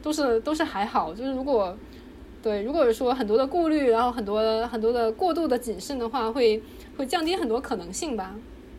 [0.03, 1.13] 都是都是还好。
[1.13, 1.77] 就是如果
[2.41, 6.63] 对，如果说很多的顾虑，然后很多很多的过度的谨慎的话，会
[6.97, 8.33] 会降低很多可能性吧。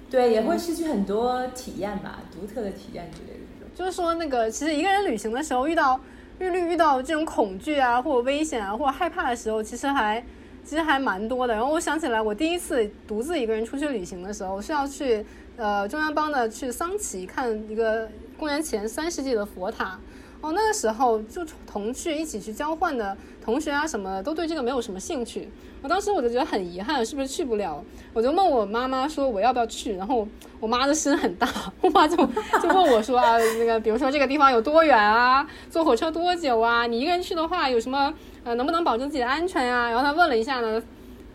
[0.10, 3.69] 对，也会失去很多体验吧，独特的体验之类的这种。
[3.76, 6.00] 就是说，那个其实一个人旅行的时候，遇到
[6.39, 10.24] 遇遇遇到这种恐惧啊，或者危险啊，或者害怕的时候，其实还
[10.65, 11.54] 其实还蛮多的。
[11.54, 15.24] 然后我想起来，我第一次独自一个人出去旅行的时候，是要去
[15.58, 20.00] 呃中央邦的去桑奇看一个公元前三世纪的佛塔。
[20.41, 25.49] 哦，那个时候就同去一起去交换的同学啊什么的，都对这个没有什么兴趣。
[25.82, 27.84] 我当时我就觉得很遗憾，是不是去不了？
[28.13, 30.25] 我就问我妈妈说我要不要去，然后
[30.62, 31.47] 我妈的心很大，
[31.82, 32.15] 我妈就
[32.62, 36.86] 就问我说啊，那个比如说这个地方有多远啊，坐火车多久啊？
[36.86, 38.13] 你一个人去的话有什么
[38.45, 40.82] 呃能不能保证自己的安全呀、然后她问了一下呢，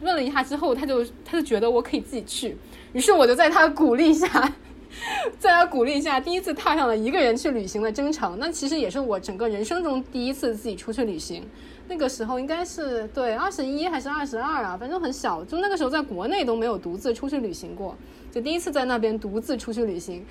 [0.00, 2.56] 问了一下之后，她就她就觉得我可以自己去，
[2.94, 4.52] 于是我就在她鼓励下。
[5.38, 8.38] 在他鼓励一下，第一次踏上了一个人去旅行的征程。
[8.38, 11.44] 那其实也是我整个人生中第一次自己出去旅行。
[11.86, 14.76] 那个时候应该是对二十一还是二十二啊？
[14.76, 17.94] 反正很小，就那个时候在国内都没有独自出去旅行过，
[18.32, 20.24] 就第一次在那边独自出去旅行，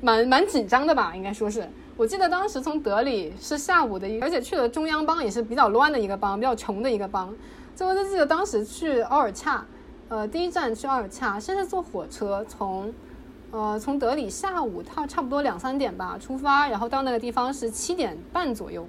[0.00, 1.14] 蛮蛮紧张的吧？
[1.14, 1.68] 应该说是。
[1.96, 7.34] 我记得当时从德里是下午的一，而且去了中央邦也是比较乱的一个邦，比较穷的一个邦。
[7.74, 9.66] 最后就记得当时去奥尔恰，
[10.08, 12.90] 呃，第一站去奥尔恰，先是坐火车从。
[13.50, 18.86] 呃，从德里下午差差不多两三点吧出发，然后到那个地方是七点半左右，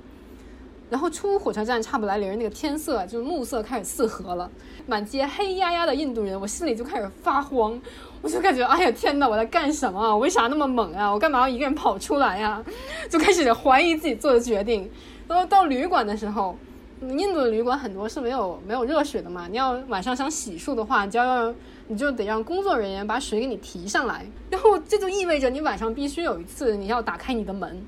[0.89, 4.52] 然后出火车站差不来铃，那个天色就是暮色开始四合了，
[4.86, 7.80] 满街黑压压的印度人，我心里就开始发慌，
[8.22, 9.98] 我就感觉哎呀天哪，我在干什么？
[10.02, 11.10] 我为啥那么猛啊？
[11.10, 12.62] 我干嘛要一个人跑出来呀？
[13.10, 14.89] 就开始怀疑自己做的决定。
[15.26, 16.58] 然后到旅馆的时候，
[17.02, 21.54] 印度的旅馆很多是没有没有热水的嘛，你要晚上想洗漱的话，你就要。
[21.92, 27.82] 你就得让工作人员把水给你提上来， 然后这就意味着你晚上必须有一次你要打开你的门，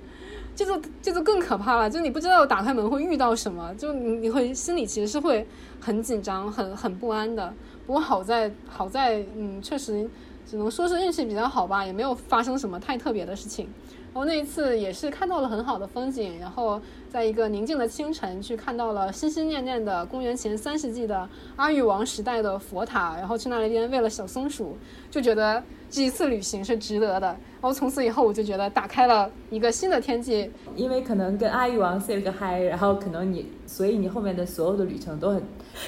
[0.55, 5.47] 这就这就更可怕了，就你不知道打开门会遇到什么，就你你会心里其实是会
[5.79, 7.53] 很紧张、很很不安的。
[7.85, 10.09] 不过好在好在，嗯，确实
[10.47, 13.69] 只能说是运气比较好吧，也没有发生什么太特别的事情。
[14.13, 24.77] 然后那一次也是看到了很好的风景，然后在一个宁静的清晨去看到了心心念念的公元前三世纪的阿育王时代的佛塔，然后去那里边喂了小松鼠，
[25.09, 27.27] 就觉得这一次旅行是值得的。
[27.27, 35.43] 然后从此以后我就觉得打开了一个新的天际，因为可能跟阿育王 say 了个 hi，然后可能你，所以你后面的所有的旅程都很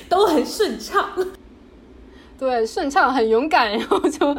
[0.07, 1.09] 都很顺畅。
[2.37, 4.33] 对，顺畅，很勇敢， 然后就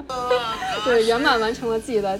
[0.85, 2.18] 对圆满完成了自己的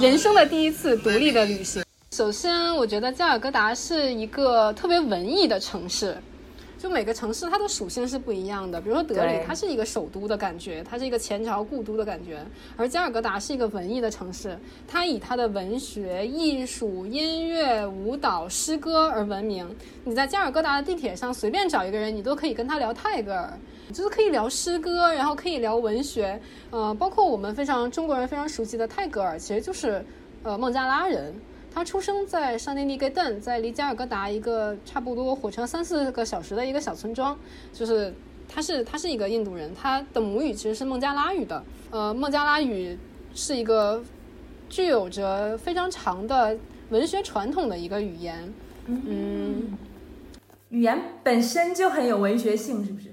[0.00, 1.84] 人生的第一次独立的旅行。
[2.12, 6.16] 首先，我觉得加尔各答是一个特别文艺的城市。
[6.76, 12.38] 就每个城市它的属性是不一样的，比如说德里，它是一个首都的感觉，它是一个前朝故都的感觉，
[12.74, 19.68] 而加尔各答是一个文艺的城市，它以它的文学、艺术、音乐、舞蹈、诗歌而闻名。
[20.04, 23.52] 你在加尔各答的地铁上随便找一个人，你都可以跟他聊泰戈尔，
[23.90, 30.04] 就是可以聊诗歌，然后可以聊文学，呃，包括我们非常中国人非常熟悉的泰戈尔，其实就是
[30.42, 31.34] 呃孟加拉人。
[31.72, 37.38] 他出生在上内利盖邓，在离加尔各答一个差不多火车三四个小时的一个小村庄，
[37.72, 38.12] 就是
[38.48, 41.62] 他是他是一个印度人，他的母语其实是孟加拉语的。
[41.90, 42.98] 呃，孟加拉语
[43.34, 44.02] 是一个
[44.68, 46.56] 具有着非常长的
[46.88, 48.52] 文学传统的一个语言。
[48.86, 49.78] 嗯，
[50.70, 53.12] 语言本身就很有文学性，是不是？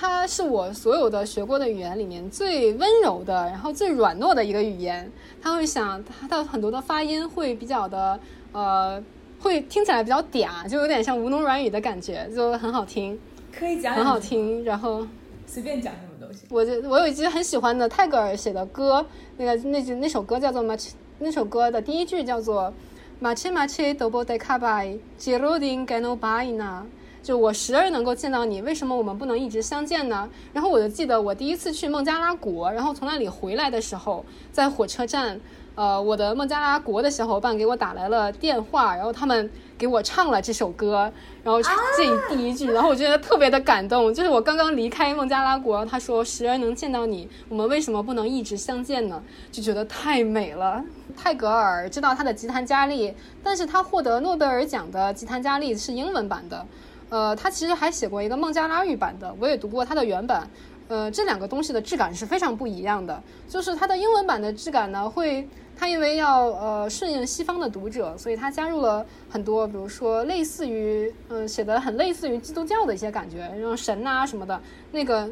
[0.00, 5.10] 它是我所有的学过的语言里面最温柔的，然后最软糯的一个语言。
[5.42, 8.20] 他会想，他的很多的发音会比较的，
[8.52, 9.02] 呃，
[9.40, 13.18] 会听起来比较嗲，就有点像吴侬软语的感觉，就很好听。
[13.52, 14.64] 可以讲，很好听。
[14.64, 15.04] 然后
[15.48, 16.46] 随便讲什么东西。
[16.48, 19.04] 我就我有一句很喜欢的泰戈尔写的歌，
[19.36, 22.72] 那个那句那首歌叫做《马切》，那首歌的第一句叫做
[23.18, 26.86] “马切马切多波德卡拜杰罗丁盖诺巴伊纳”。
[27.28, 30.26] 就我时而能够见到你，为什么我们不能一直相见呢？
[30.54, 35.38] 然后我就记得我第一次去孟加拉国，然后从那里回来的时候，在火车站，
[35.74, 41.12] 呃，我的孟加拉国的小伙伴给我打来了电话，然后他们给我唱了这首歌，
[41.44, 44.14] 然后这第一句，然后我觉得特别的感动。
[44.14, 49.22] 就是我刚刚离开孟加拉国，他说时而能见到你，我们为什么不能一直相见呢？
[49.52, 50.82] 就觉得太美了。
[51.14, 53.12] 泰戈尔，知道他的吉檀迦利，
[53.42, 56.64] 但是他获得诺贝尔奖的吉檀迦利是英文版的。
[57.10, 60.48] 呃，他其实还写过一个孟加拉语版的，我也读过他的原版。
[60.88, 63.22] 呃，这两个东西的质感是非常不一样的。
[63.46, 74.58] 就是它的英文版的质感呢，会它因为要呃顺应西方的读者，所以它加入了很多，比如说类似于嗯写的很类似于基督教的一些感觉，那种神啊什么的，
[74.92, 75.28] 那个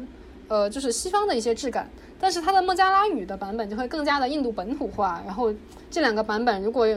[0.47, 1.89] 呃就是西方的一些质感。
[2.19, 5.21] 但是它的孟加拉语的版本就会更加的印度本土化。
[5.25, 5.51] 然后
[5.89, 6.87] 这两个版本如果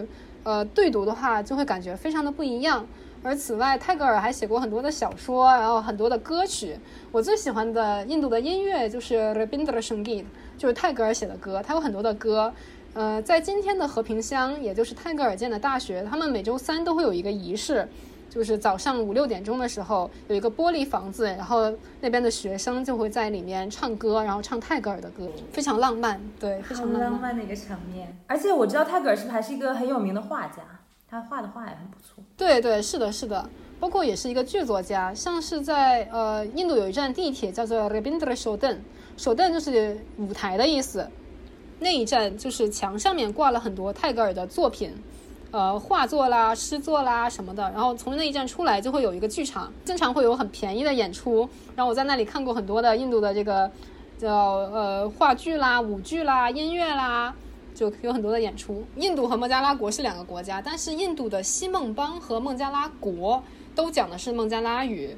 [0.42, 2.86] 呃对读的话，就会感觉非常的不一样。
[3.22, 6.78] 而此外，泰戈尔还写过很多的小说，然后很多的歌曲。
[7.12, 10.24] 我最喜欢的印度的音乐就是 Rabindra Sangeet，
[10.56, 11.62] 就是泰戈尔写的歌。
[11.62, 12.52] 他有很多的歌。
[12.94, 17.86] 呃，在今天的和平乡，也就是泰戈尔建的大学，他们每周三都会有一个仪式，
[18.30, 28.16] 就是早上五六点钟的时候，有一个玻璃房子，然后那边的学生就会在里面唱歌，然后唱泰戈尔的歌，非常浪漫，对，非常浪漫的一个场面。
[28.26, 30.62] 而且我知道泰戈尔是不是还是一个很有名的画家？
[31.10, 32.22] 他画的画也很不错。
[32.36, 35.12] 对对，是的，是的，包括也是一个剧作家。
[35.12, 41.10] 像是在呃印度有一站地铁叫做 Rabindra Shoden，Shoden 就是舞台的意思。
[41.80, 44.94] 那一站就是墙上面挂了很多泰戈尔的作品，
[45.50, 47.62] 呃画作啦、诗作啦什么的。
[47.70, 51.48] 然后从那一站出来就会有一个剧场，经常会有很便宜的演出。
[51.74, 53.68] 然后我在那里看过很多的印度的这个
[54.18, 57.34] 叫呃话剧啦、舞剧啦、音乐啦。
[57.80, 58.84] 就有很多的演出。
[58.96, 63.42] 印度和孟加拉国是两个国家，但是印度的西孟邦和孟加拉国
[63.74, 65.16] 都讲的是孟加拉语，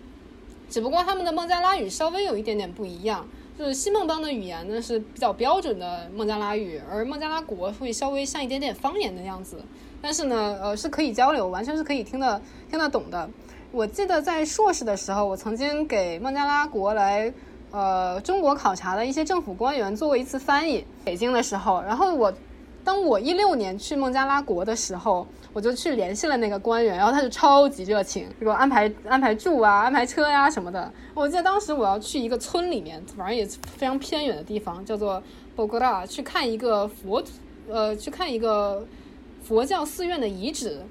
[0.70, 3.26] 只不过他们的孟加拉语稍微有一点点不一样。
[3.58, 9.60] 就是西孟邦的语言呢是比较标准的孟加拉语，而孟加拉国会稍微像一点点方言的样子。
[10.00, 13.28] 但是呢，呃，是可以交流，完全是可以听得听得懂的。
[13.72, 17.34] 我记得在硕士的时候，我曾经给孟加拉国来
[17.72, 20.84] 呃中国考察的一些政府官员做过一次翻译。
[21.04, 22.32] 北京的时候，然后我。
[22.84, 30.92] 当我一六年去孟加拉国的时候，我就去联系了那个官员，然后他就超级热情，给我安排安排住啊，安排车呀什么的。
[31.14, 35.22] 我记得当时我要去一个村里面，反正也非常偏远的地方，叫做
[35.54, 37.22] 博格拉去看一个佛，
[37.68, 38.84] 呃，去看一个
[39.42, 40.82] 佛教寺院的遗址，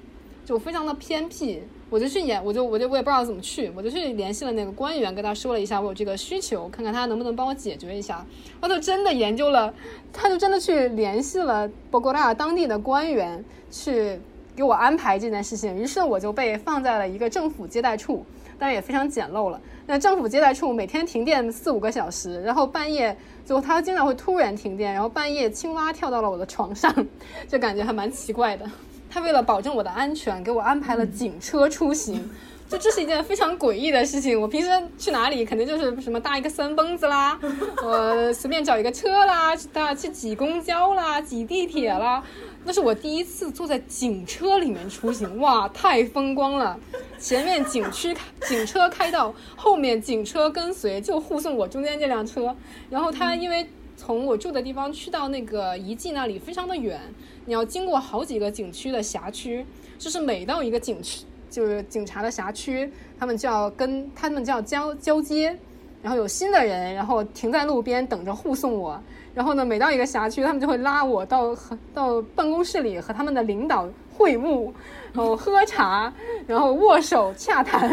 [0.44, 1.62] 就非常的偏僻。
[1.92, 8.24] 我就去演，我就我就我也不知道怎么去，我就去联系了那个官员，跟他说了一下我有这个需求，看看他能不能帮我解决一下。
[8.62, 9.74] 他就真的研究了，
[10.10, 14.18] 他就真的去联系了博格拉当地的官员，去
[14.56, 15.76] 给我安排这件事情。
[15.76, 18.24] 于是我就被放在了一个政府接待处，
[18.58, 19.60] 当然也非常简陋了。
[19.86, 26.90] 那政府接待处每天停电四五个小时，然后半夜就他经常会突然停电，然后半夜青蛙跳到了我的床上，
[27.46, 28.64] 就感觉还蛮奇怪的。
[29.12, 32.30] 他为了保证我的安全，给我安排了警车出行，
[32.66, 34.40] 就这是一件非常诡异的事情。
[34.40, 37.38] 我平时去哪里，肯定就是什么搭一个三蹦子啦，
[37.84, 42.22] 我随便找一个车啦，搭去挤公交啦，挤地铁啦。
[42.64, 46.78] 那是我第一次坐在警车里面出行，哇，太风光了！
[47.18, 48.16] 前面警区
[48.48, 52.56] 警车开道，后面警车跟随，就护送我中间这辆车。
[52.88, 56.98] 然后他因为从我住的地方去到那个遗迹那里非常的远。
[57.44, 59.64] 你要经过好几个景区的辖区，
[59.98, 65.56] 就是每到一个景区，就是警察的辖区，他们就要跟他们就要交交接，
[66.02, 69.00] 然后有新的人，然后停在路边等着护送我。
[69.34, 74.70] 然后呢，每到一个辖区，他们就会拉我到和到办公室里和他们的领导会晤，
[75.12, 76.12] 然后喝茶，
[76.46, 77.90] 然后握手 洽谈。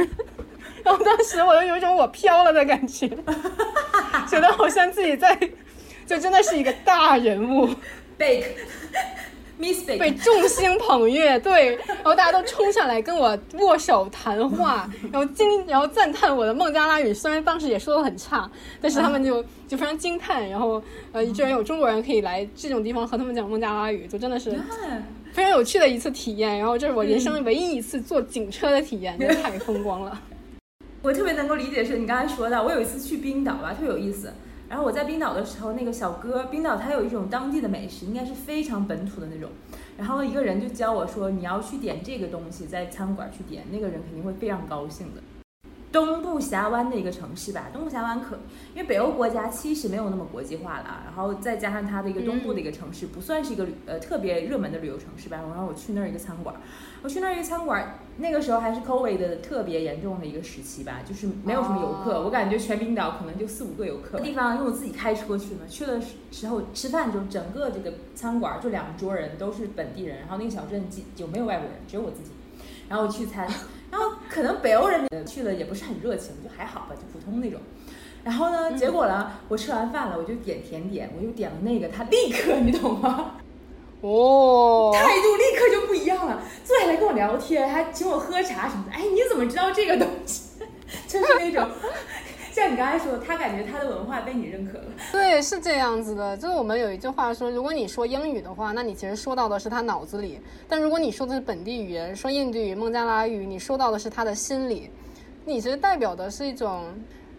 [0.84, 3.08] 然后当时我就有一种我飘了的感觉，
[4.28, 5.38] 觉得好像自己在，
[6.06, 7.70] 就真的是一个大人物。
[10.00, 18.50] 被众星捧月，对，然后大家都冲上来跟我握手谈话，然后惊，然后赞叹我的孟加拉语，虽然当时也说的很差，
[18.82, 24.58] 但是他们就就非常惊叹，然后呃，居然有中国人可以来这种地方和他们讲孟加拉语，就真的是
[25.34, 26.58] 非常有趣的一次体验。
[26.58, 30.22] 然后这是我人生唯一一次坐警车的体验，太风光了。
[31.02, 34.34] 我特别能够理解是你刚才说的，我有一次去冰岛吧，特别有意思。
[34.70, 39.50] 然后我在冰岛的时候，那个小哥，冰岛它有一种当地的美食，应该是非常本土的那种。
[39.98, 45.22] 然后一个人就教我说，你要去点这个东西，在餐馆去点，那个人肯定会非常高兴的。
[45.92, 48.38] 东部峡湾的一个城市吧，东部峡湾可，
[48.76, 55.38] 因为北欧国家其实没有那么国际化了，然后再加上它的一个东部的一个城市，不算是一个呃特别热门的旅游城市吧。
[55.38, 56.56] 然后我去那儿一个餐馆，
[57.02, 64.20] 我去那儿一个餐馆，那个时候还是 COVID 的特别严重的一个时期吧，就是没有什么游客，我感觉全冰岛可能就四五个游客。
[64.20, 66.00] 地方因为我自己开车去嘛，去的
[66.32, 70.84] 时候吃饭就整个这个餐馆就两桌人都是本地人，然后那个小镇
[71.16, 72.30] 就没有外国人，只有我自己，
[72.88, 73.50] 然后去餐。
[73.92, 77.60] 然后可能北欧人去了也不是很热情，就还好吧，就普通那种。
[78.24, 83.36] 然后呢，结果呢，我吃完饭了，我就点甜点，我就点了那个，他立刻，你懂吗？
[84.02, 88.92] 哦，态度立刻就不一样了，坐下来跟我聊天，还请我喝茶什么的。
[88.92, 90.44] 哎，你怎么知道这个东西？
[91.08, 91.70] 就是那种，
[92.60, 94.86] 像你刚才说，他感觉他的文化被你认可了。
[95.12, 96.36] 对，是这样子的。
[96.36, 104.90] 就是我们有一句话说，如果你说英语的话，那你其实说到的是他脑子里；但如果你说的是本地语言，说印度语、孟加拉语，你说到的是他的心里。
[105.46, 106.84] 你其实代表的是一种。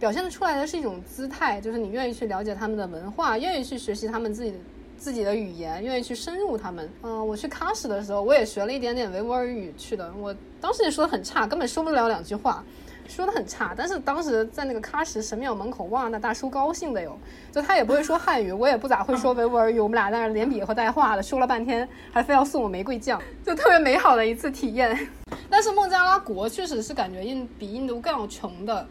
[0.00, 4.54] 表现的出来的是一种姿态，就是你愿意去了解他们的文化，愿意去学习他们自己
[4.96, 6.88] 自己的语言，愿意去深入他们。
[7.02, 10.10] 嗯，我去喀什的时候，我也学了一点点维吾尔语去的。
[10.18, 12.64] 我当时也说的很差，根本说不了两句话，
[13.10, 13.74] 说的很差。
[13.76, 17.18] 但是当时在那个喀什神庙门口，哇，那大叔高兴的哟，
[17.52, 24.96] 就他也不会说汉语，我也不咋会说维吾尔语，我们俩在那连比划带画的，说了半天，还非要送我玫瑰酱，就特别美好的一次体验。
[25.50, 28.86] 但是孟加拉国确实是感觉印比印度更要穷的。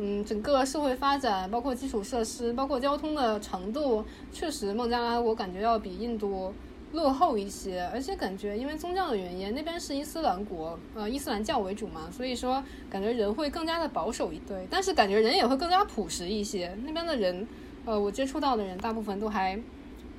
[0.00, 6.54] 嗯，整个社会发展，包括基础设施，包括交通的程度，确实孟加拉我感觉要比印度
[6.92, 7.88] 落后一些。
[7.92, 14.66] 而且感觉因为宗教的原因，那边是伊斯兰国，呃，伊斯兰教为主嘛，所以说感觉人会更加的保守一对。
[14.70, 16.76] 但是感觉人也会更加朴实一些。
[16.84, 17.46] 那边的人，
[17.84, 19.58] 呃，我接触到的人大部分都还，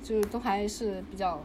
[0.02, 1.42] 就是都还是比较，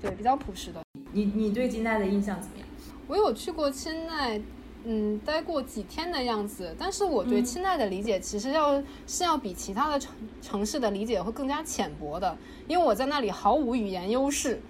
[0.00, 0.82] 对，比较朴实的。
[1.12, 2.68] 你你对金奈的印象怎么样？
[3.06, 4.40] 我有去过钦奈。
[4.84, 12.38] 嗯，待过几天的样子，但是我对钦奈的理解其实要是要比其他的城城市的理解会更加浅薄的，
[12.68, 14.60] 因为我在那里毫无语言优势。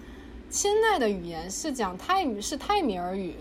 [0.48, 3.34] 钦奈的语言是讲泰语是泰米尔语，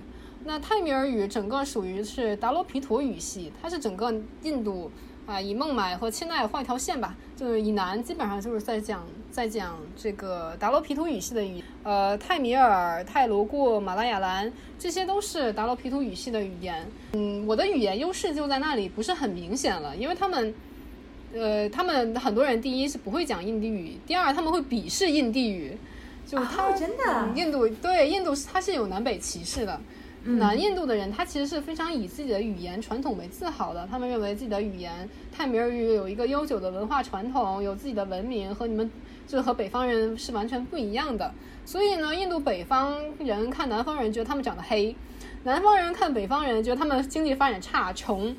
[0.43, 4.91] 那泰米尔语整个属于是达罗毗陀语系，它是整个印度。
[5.25, 14.49] 啊，以孟买和钦奈画一条线吧，就是以南基本上就是在讲在讲这个达罗毗陀语系的语，呃，泰米尔、泰罗固、马拉雅兰，
[14.79, 16.89] 这些都是达罗毗陀语系的语言。
[17.11, 20.55] 嗯，我的语言优势就在那里不是很明显了，因为他们，
[21.33, 25.77] 呃，他们很多人第一是不会讲印地语，第二他们会鄙视印地语，
[26.25, 29.79] 就他真的，印度对印度他是有南北歧视的。
[30.23, 33.87] 南印度的人，他其实是非常以自己的语言传统为自豪的。
[33.89, 38.91] 他们认为自己的语言泰米尔语有一个悠久的文化传统，有自己的文明，和你们
[39.25, 41.33] 就是和北方人是完全不一样的。
[41.65, 44.93] 所以呢，印度北方人看南方人觉得他们长得黑，
[45.43, 48.35] 南方人看北方人觉得他们经济发展差、穷。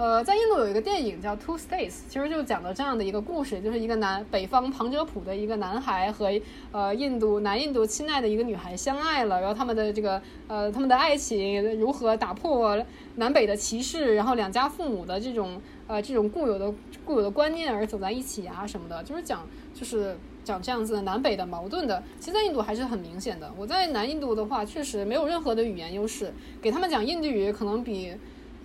[0.00, 6.30] 呃，在印度有一个电影叫《Two States》，其实就讲的这样的一个故事，就是一个南北方旁遮普的一个男孩和
[6.72, 12.82] 呃印度南印度亲爱的一个女孩相爱了，然后他们的这个呃他们的爱情如何打破
[13.16, 16.72] 南北的歧视，然后两家父母的这种呃这种固有的
[17.04, 22.02] 固有的观念而走在一起啊什么的，就是讲就是讲这样子的南北的矛盾的。
[22.18, 23.52] 其实，在印度还是很明显的。
[23.54, 26.32] 我在南印度的话，确实没有任何的语言优势，
[26.62, 28.14] 给他们讲印度语可能比。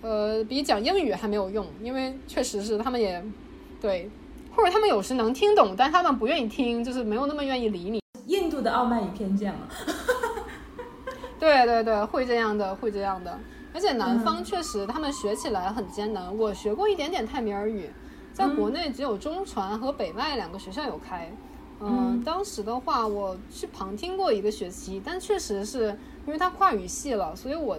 [0.06, 3.20] 呃，比讲英语还没有用，因为确实是他们也，
[3.80, 4.08] 对，
[4.54, 8.00] 或者他们有时能听懂，但他们不愿意听，就是没有那么愿意理你。
[8.26, 9.66] 印度的傲慢与偏见嘛，
[11.40, 13.36] 对对对，会这样的，会这样的。
[13.74, 16.38] 而且南方确实他们学起来很艰难。
[16.38, 17.90] 我学过一点点泰米尔语，
[18.32, 21.28] 在国内只有中传和北外两个学校有开。
[21.80, 27.76] 嗯，当时的话我去旁听过一个学期，但确实是因为它跨语系了，所以我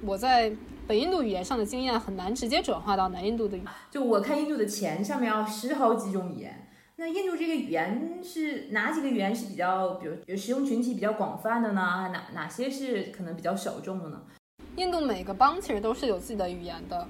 [0.00, 0.56] 我在。
[0.86, 3.62] 北印度语言上的经验很难直接转化到南印度的语。
[3.90, 12.10] 就我看印度的钱上面要十好几种语言，那印度这个语言是哪几个语言是比较，比如使用群体比较广泛的呢？
[12.12, 14.22] 哪哪些是可能比较小众的呢？
[14.76, 17.08] 印度每个邦其实都是有自己的语言的。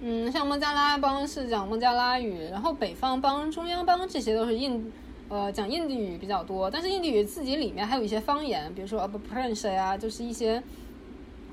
[0.00, 4.92] 嗯，像孟加拉邦是讲孟加拉语，然后北方邦、中央邦这些都是印，
[5.28, 6.70] 呃，讲印地语比较多。
[6.70, 10.62] 但是印地语自己里面还有一些方言，比如说 Abpransh 呀，就是一些。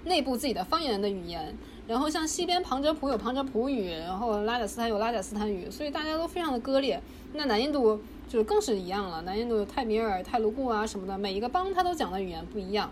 [0.06, 1.56] 内部自己的方言的语言，
[1.88, 7.02] 然后像西边旁遮普有旁遮普语，然后拉贾斯坦有拉贾斯坦语，所以大家都非常的割裂。
[7.34, 8.00] 那南印度
[8.30, 12.90] 就更是一样了，南印度有泰米尔、泰卢固啊什么的，每一个邦他都讲的语言不一样。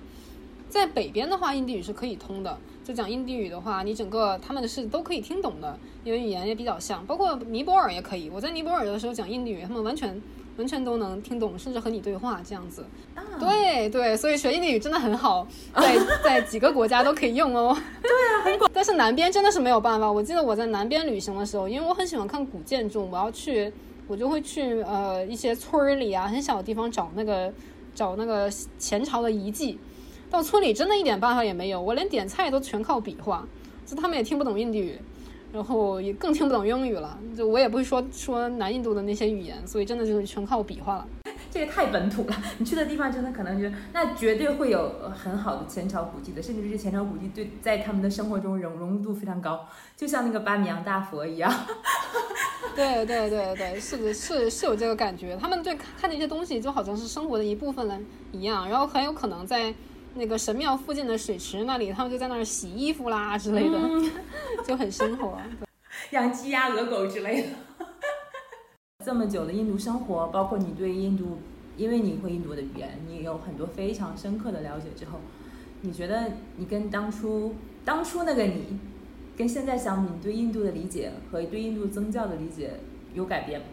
[0.69, 8.29] 在北边的话，印地语是可以通的，就讲印地语的话，你整个他们是都可以听懂的，因为语言也比较像，包括尼泊尔也可以。
[8.29, 10.19] 我在尼泊尔的时候讲印地语，他们完全。
[10.57, 12.85] 完全都能听懂，甚至和你对话这样子。
[13.39, 17.75] 对对，所以学印地语真的很好，在 在几个国家都可以用哦。
[18.01, 18.69] 对啊，很广。
[18.73, 20.11] 但是南边真的是没有办法。
[20.11, 23.71] 我记得我在南边旅行的时候，因为我很喜欢看古建筑，我要去，
[24.07, 27.51] 我就会去呃一些村儿里啊，很小的地方找那个
[27.95, 29.79] 找那个前朝的遗迹。
[30.29, 33.47] 到村里真的一点办法也没有，我连点菜都全靠比划，
[33.85, 34.99] 就他们也听不懂印地语。
[35.53, 41.07] 然后也更听不懂英语了，就我也不会说说南印度的那些语言，所以真的就是全靠比划了。
[41.51, 42.35] 这也太本土了。
[42.57, 49.63] 你去的地方真的可能就那绝对会有很好的前朝古迹的，甚至是前朝古迹对在他们的生活中融融入度非常高，
[49.95, 51.53] 就像那个巴米扬大佛一样。
[52.75, 55.37] 对对对对，是的，是是有这个感觉。
[55.39, 57.99] 他们对看那些东西就好像是生活的一部分了
[58.31, 59.71] 一样，然后很有可能在
[60.15, 63.79] 那个神庙附近的水池那里，他们就在那儿洗衣服啦之类的，
[64.65, 65.37] 就很生活。
[66.11, 67.47] 养鸡鸭鹅狗之类的。
[69.03, 71.39] 这么久的印度生活，包括你对印度，
[71.75, 75.19] 因为你会印度的语言，你有很多非常深刻的了解之后，
[75.81, 78.79] 你觉得你跟当初当初那个你？
[79.35, 82.79] 跟现在相比，你对印度的理解和对印度宗教的理解
[83.15, 83.65] 有改变吗？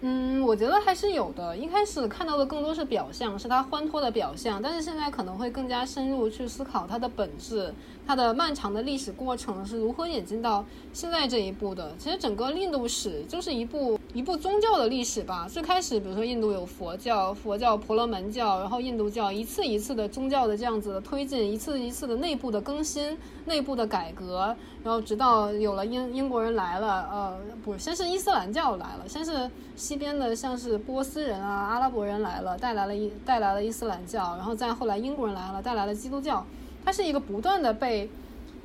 [0.00, 1.56] 嗯，我觉得还是有的。
[1.56, 7.74] 一开始看到的更多是表象，是它欢脱的表象，但是现在可能会更加深入去思考它的本质。
[8.06, 11.92] 它的漫长的历史过程是如何演进到现在这一步的？
[11.98, 15.46] 其实整个印度史就是一部一部宗教的历史吧。
[15.46, 36.44] 最开始，比如说印度有佛教，佛教婆罗门教，然后印度教一次一次的宗教的这样子的推进，一次一次的内部的更新、内部的改革，然后直到有了英英国人来了，呃，不，先是伊斯兰教来了，先是西边的像是波斯人啊、阿拉伯人来了，带来了伊带来了伊斯兰教，然后再后来英国人来了，带来了基督教。
[36.82, 38.08] 它是一个不断的被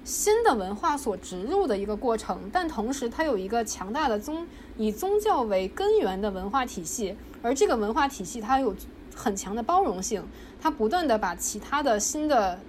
[0.04, 4.46] 新的文化所植入的一个过程，但同时它有一个强大的宗
[4.78, 8.76] 以宗教为根源的文化体系，而这个文化体系它有
[9.16, 10.22] 很强的包容性，
[10.60, 12.60] 它不断的把其他的新的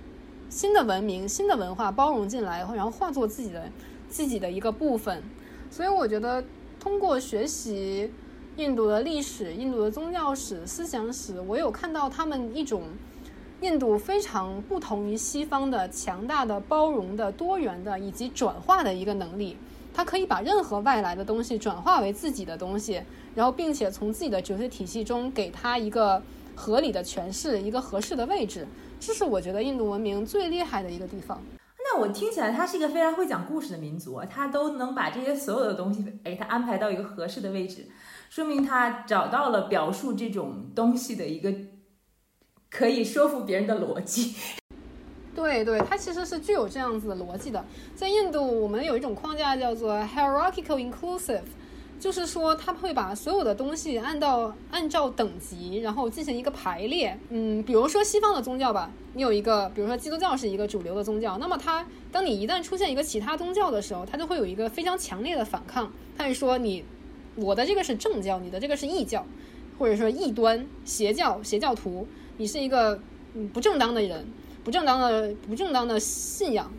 [0.49, 3.68] 新的文明、新的文化包容进来，然后化作自己的
[4.09, 5.20] 自己的一个部分。
[5.70, 6.45] 所以我觉得
[6.78, 8.12] 通过学习
[8.57, 12.82] 印度的历史、印度的宗教史、思想史，我有看到他们一种。
[13.64, 19.56] 印度非常不同于西方的强大的、包容的、多元的以及转化的一个能力，
[19.94, 23.00] 它可以把任何外来的东西转化为自己的东西，
[23.34, 26.22] 然后并且从自己的哲学体系中给它一个
[26.54, 28.68] 合理的诠释、一个合适的位置。
[29.00, 31.40] 这是我觉得印度文明最厉害的一个地方。
[31.78, 37.88] 那我听起来，它是一个非常会讲故事的民族，它都能把这些所有的东西给它安排到一个合适的位置，
[38.28, 41.50] 说明它找到了表述这种东西的一个。
[42.77, 44.35] 可以说服别人的逻辑，
[45.33, 47.64] 对对，它其实是具有这样子的逻辑的。
[47.95, 51.45] 在印度，我们有一种框架叫做 hierarchical inclusive，
[52.01, 57.16] 就是说它会把所有的东西按照按照等级，然后进行一个排列。
[57.29, 66.85] 嗯，比如说西方的宗教吧，你有一个，比如说基督教是一个主流的宗教，那么它当你一旦出现一个其他宗教的时候，它就会有一个非常强烈的反抗，它会说你
[67.37, 69.25] 我的这个是正教，你的这个是异教，
[69.79, 72.09] 或者说异端邪教邪教徒。
[72.37, 73.01] 你是一个
[73.35, 74.26] 嗯不正当的人，
[74.64, 76.70] 不正当的不正当的信仰，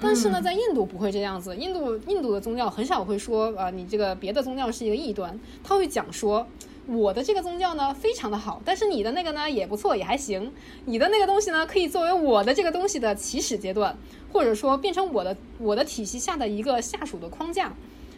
[0.00, 1.56] 但是呢，在印度不会这样子。
[1.56, 6.46] 印度印度的宗教很少会说啊，你这个别的宗教是一个异端，他会讲说
[6.86, 10.52] 我的这个宗教呢非常的好，但是你的那个呢也不错，也还行。
[10.86, 13.96] 你的那个东西呢可以作为我的这个东西的起始阶段，
[14.32, 17.74] 或者说变成我的我的体系下的一个下属的框架，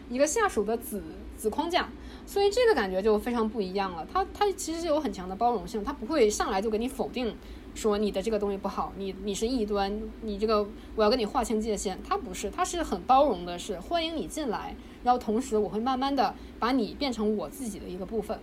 [0.09, 1.03] 一个下属的子
[1.36, 1.88] 子框架。
[2.26, 4.06] 所以这个感觉就非常不一样了。
[4.12, 7.36] 它它其实是有很强的包容性，它不会上来就给你否定，
[7.74, 10.66] 说你的这个东西不好，你你是异端，你这个
[10.96, 11.98] 我要跟你划清界限。
[12.06, 18.38] 它不是，它是很包容的，是欢迎你进来，然后同时我会慢慢的把你变成我自己的一个部分，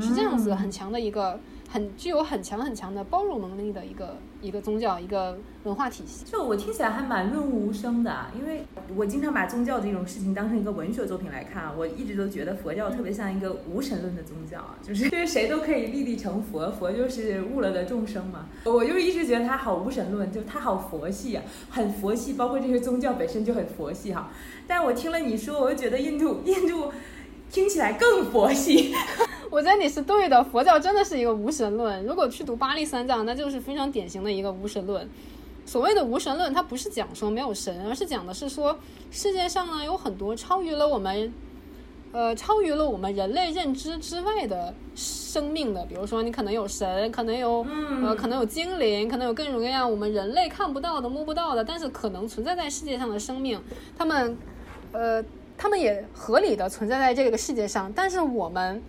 [0.00, 1.38] 是这样子很强的一个。
[1.68, 8.64] 很具有很强很强的包容能力的一个一个宗教一个文化体系，就我听起来还蛮润物无声的，因为
[8.96, 18.46] 我经常把宗教这种事情当成一个文学作品来看，我一直都觉得佛教特别像一个无神论的宗教，就 是就是谁都可以立地成佛，佛就是悟了的众生嘛。
[18.64, 24.30] 我就一直觉得它好无神论，就它好佛系啊，很佛系，包括这些宗教本身就很佛系哈。
[24.66, 26.92] 但是我听了你说，我又觉得印度印度
[27.50, 28.94] 听起来更佛系。
[29.56, 32.04] 我觉得你是对的，佛教真的是一个无神论。
[32.04, 35.08] 如果去读巴利三藏，那就是非常典型的一个无神论。
[35.64, 38.78] 所谓的无神论，它不是讲说没有神，而是讲的是说
[39.10, 41.32] 世界上呢有很多超于了我们，
[42.12, 45.86] 呃，超于了我们人类认知之外的生命的。
[45.86, 47.66] 比如说，你可能有神，可能有
[48.04, 53.58] 呃，可能有精灵，可能有各种各样我们人类看不到的、摸不到的，但是可能存在在世界上的生命。
[53.96, 54.36] 他们，
[54.92, 55.24] 呃，
[55.56, 58.82] 他们也合理的存在在这个世界上，但是我们。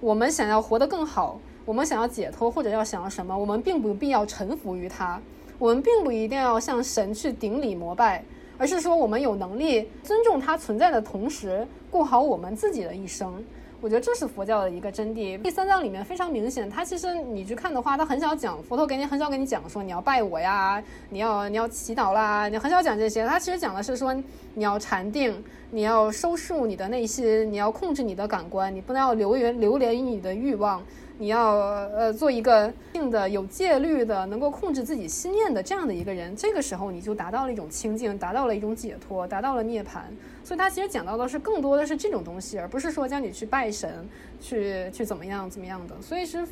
[0.00, 5.20] 我们想要活得更好，我们想要解脱，或者要想要什么，我们并不必要臣服于他，
[5.58, 8.24] 我们并不一定要向神去顶礼膜拜，
[8.56, 13.42] 而是说我们有能力尊重他存在的同时，过好我们自己的一生。
[13.80, 15.40] 我觉得这是佛教的一个真谛。
[15.40, 23.24] 第三章里面非常明显，它其实你去看的话，它很少讲佛陀给你很少给你讲说你要拜我呀，你要你要祈祷啦，你很少讲这些。
[23.24, 24.12] 它其实讲的是说
[24.54, 25.32] 你要禅定，
[25.70, 30.82] 你要收束你的内心，你要控制你的感官，你不能要流连流连于你的欲望，
[31.16, 36.34] 你要呃做一个定的有戒律的，能够控制自己心念的这样的一个人。
[36.34, 40.00] 这个时候你就达到了一种清净，达到了一种解脱，达到了涅槃。
[40.48, 44.08] 所以他其实讲到的是更多的是这种东西，而不是说叫你去拜神，
[44.40, 45.94] 去去怎么样怎么样的。
[46.00, 46.42] 所以是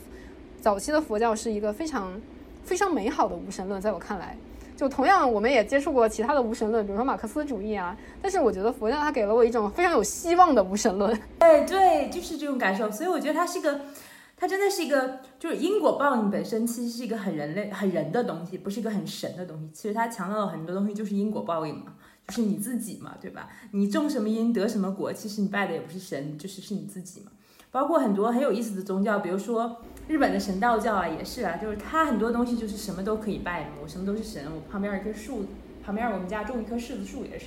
[0.61, 2.13] 早期的佛教是一个非常
[2.63, 4.37] 非常美好的无神论，在我看来。
[4.77, 7.97] 就同样，我们也接触过其他的无神论，比如说马克思主义啊。
[8.21, 11.19] 但是我觉得佛教它给了我一种非常有希望的无神论。
[11.39, 12.91] 对对，就是这种感受。
[12.91, 13.81] 所以我觉得它是一个，
[14.37, 19.71] 它真的是一个，就是因果报应本身其实是一个很人类、很人的东西，不是一个很神的东西。
[19.73, 21.95] 其实它强调了很多东西，就是因果报应嘛，
[22.29, 23.49] 是你自己嘛，对吧？
[23.73, 27.33] 你种什么因得什么果，其实你拜的也不是神，就是是你自己嘛。
[27.71, 29.77] 包括很多很有意思的宗教，比如说。
[30.09, 35.47] 日本的神道教啊，也是啊，就是它很多东西就是什么都可以拜嘛，我什么都是神，我旁边一棵树，
[35.85, 37.47] 旁边我们家种一棵柿子树也是。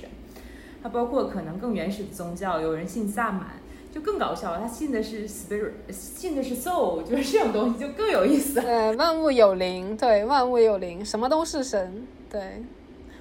[0.82, 3.52] 它包括可能更原始的宗教，有人信萨满，
[3.90, 8.60] 就更搞笑，他信的是 spirit，信的是 soul，就是这种东西就更有意思。
[8.60, 12.62] 对，万物有灵，对，万物有灵，什么都是神，对。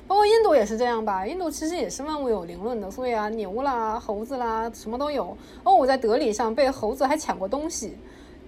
[0.10, 5.38] 包括印度也是这样吧，印度其实也是万物有灵论的，所以啊，牛啦、猴子啦，什么都有。
[5.64, 7.96] 哦，我在德里上被猴子还抢过东西。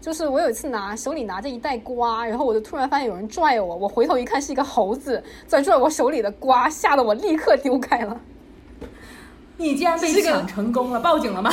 [0.01, 8.19] 就是我有一次拿手里拿着一袋瓜，然后我就突然发现有人拽我，我回头一看是一个猴子在拽我手里的瓜，吓得我立刻丢开了。
[9.57, 11.51] 你竟然被抢成功了，报警了吗？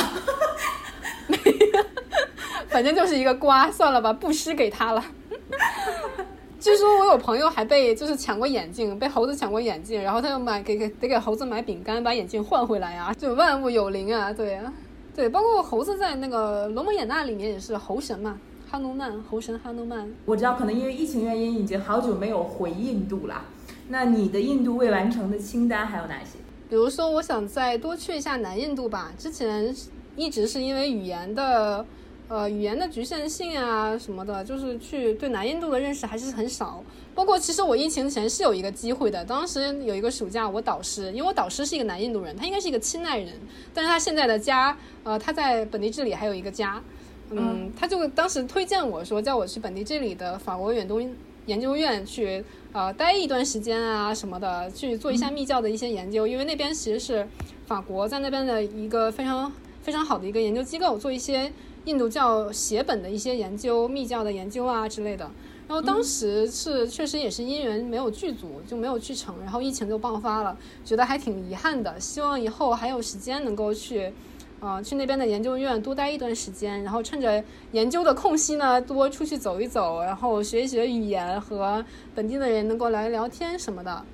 [1.29, 1.85] 没有，
[2.67, 5.05] 反正就是一个瓜，算了吧，布施给他了。
[6.59, 14.73] 据说我有朋友还被就是抢过眼镜，被猴子抢过眼镜，然后他又买给给得给猴子买饼干，把眼镜换回来啊， 就万物有灵啊，对啊。
[15.15, 18.37] 对，包括猴子在那个《罗摩衍那》里面也是猴神嘛，
[18.69, 20.11] 哈努曼，猴神哈努曼。
[20.25, 23.41] 我知道，可能因为疫情原因，已经好久没有回印度了。
[23.87, 26.39] 那你的印度未完成的清单还有哪些？
[26.69, 29.11] 比如说，我想再多去一下南印度吧。
[29.17, 29.73] 之前
[30.15, 31.85] 一直是因为语言的。
[32.29, 36.83] 呃，语言的局限性啊什么的，就是去对南印度的认识还是很少。
[37.15, 43.33] 包括其实我疫情前是有一个机会的，当时有一个暑假，我导师，因为我导师是一个南印度人，他应该是一个钦奈人，
[43.73, 46.79] 但是他现在的家，呃，他在本地这里还有一个家，
[47.31, 51.11] 嗯，他就当时推荐我说，叫我去本地这里的法国远东
[51.47, 57.27] 研究院去，呃，待一段时间啊什么的，去做一下密教的一些研究，因为那边其实是
[57.65, 59.51] 法国在那边的一个非常
[59.81, 61.51] 非常好的一个研究机构，做一些。
[61.89, 65.25] 印度教写本的一些研究、密教的研究啊之类的，
[65.67, 71.99] 然后当时是确实也是因缘没有剧组，就没有去成，然后疫情就爆发了，觉得还挺遗憾的。
[71.99, 74.13] 希望以后还有时间能够去，
[74.59, 81.83] 呃，去那边的研究院多待一段时间，然后趁着研究的空隙呢，多出去走一走，然后学一学语言，和
[82.13, 84.05] 本地的人能够聊一聊天什么的，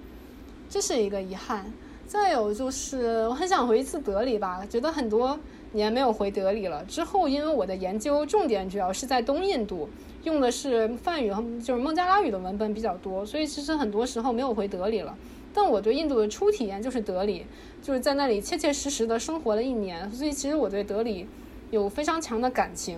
[0.69, 1.65] 这是一个遗憾。
[2.07, 5.37] 再有就是我很想回一次德里吧，觉得很多。
[5.75, 6.83] 年没有回德里了。
[6.85, 9.87] 之后，因为我的研究重点主要是在东印度，
[10.23, 15.15] 用的是梵语和就是孟加拉语的文本比较多，所以其实很多时候没有回德里了。
[15.53, 17.45] 但我对印度的初体验就是德里，
[17.81, 21.27] 就是在那里切切实实的生活了一年，所以其实我对德里
[21.71, 22.97] 有非常强的感情。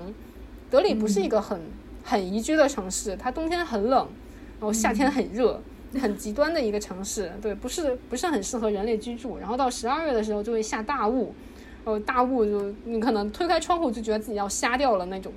[0.70, 1.62] 德里不是一个很
[2.04, 4.08] 很宜居的城市，它冬天很冷，
[4.60, 5.62] 然后夏天很热，
[6.02, 7.32] 很极端的一个城市。
[7.42, 9.38] 对，不是不是很适合人类居住。
[9.38, 11.34] 然后到十二月的时候就会下大雾。
[11.88, 15.32] 呃，大雾就你可能推开窗户就觉得自己要瞎掉了那种，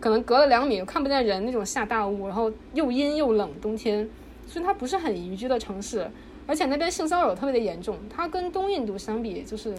[0.00, 4.08] 可能隔了两米看不见人那种下大雾，然后又阴又冷，冬天，
[4.46, 6.10] 所以它不是很宜居的城市，
[6.46, 9.74] 而且那边性骚扰特别的严重，它跟东印度相比就是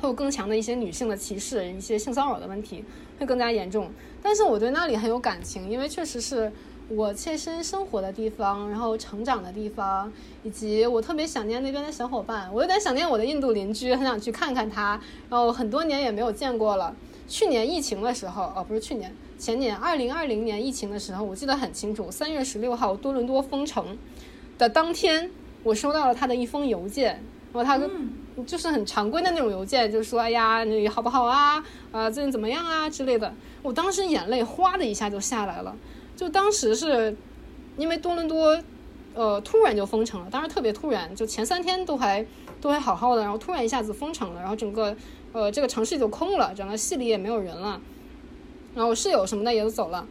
[0.00, 2.84] 会有更强的一些女性的歧视，一些性骚扰的问题
[3.20, 3.88] 会更加严重。
[4.20, 6.50] 但是我对那里很有感情，因为确实是。
[6.88, 10.12] 我切身生活的地方，然后成长的地方，
[10.44, 15.00] 以及我特别想念那边的小伙伴，我有点想念我的印度邻居，很想去看看他。
[15.28, 16.94] 然后很多年也没有见过了。
[17.26, 23.98] 去年疫情的时候，哦，不是去年，前年，二零二零年疫情的时候，我记得很清楚，三月十六号多伦多封城
[24.56, 25.28] 的当天，
[25.64, 27.20] 我收到了他的一封邮件，
[27.52, 27.84] 然后他
[28.46, 31.64] 就是很常规的那种邮件，就说：“哎呀，你好不好啊？
[31.90, 35.74] 啊，最近怎么样啊之类的。”我当时眼泪哗的一下就下来了。
[36.16, 37.14] 就当时是，
[37.76, 38.58] 因为多伦多，
[39.14, 42.24] 呃，突然就封城了，当时特别突然，就前三天都还
[42.60, 44.96] 都还好好的，然后突然一下子封城了，然后整个，
[45.32, 47.78] 呃，这个城市就空了，整个系里也没有人了，
[48.74, 50.06] 然后我室友什么的也都走了，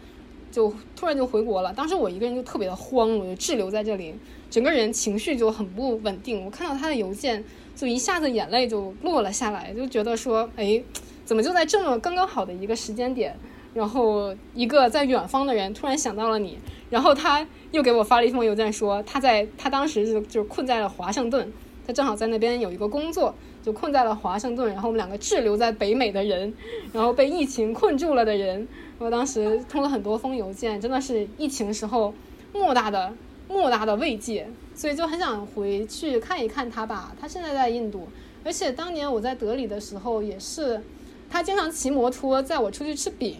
[0.51, 1.73] 就突然就回国了。
[1.73, 4.13] 当时我一个人就特别的慌，我就滞留在这里，
[4.51, 6.45] 整个人情绪就很不稳定。
[6.45, 7.43] 我看到他的邮件，
[7.75, 10.83] 就一下子眼泪就落了下来，就觉得说，哎，
[11.25, 13.35] 怎么就在这么刚刚好的一个时间点？
[13.75, 16.57] 然后一个在远方的人突然想到了你，
[16.89, 21.51] 然后他又给我发了一封邮件，说他在他当时就就困在了华盛顿，
[21.85, 26.53] 他正好在那边有一个工作，就困在了华盛顿，然后我们两个滞留在北美的人，
[26.93, 28.65] 然后被疫情困住了的人，
[28.97, 32.13] 我当时通了很多封邮件，真的是疫情时候
[32.53, 33.13] 莫大的
[33.49, 37.13] 莫大的慰藉，所以就很想回去看一看他吧。
[37.19, 38.07] 他现在在印度，
[38.45, 40.81] 而且当年我在德里的时候也是，
[41.29, 43.35] 他经常骑摩托载我出去吃饼。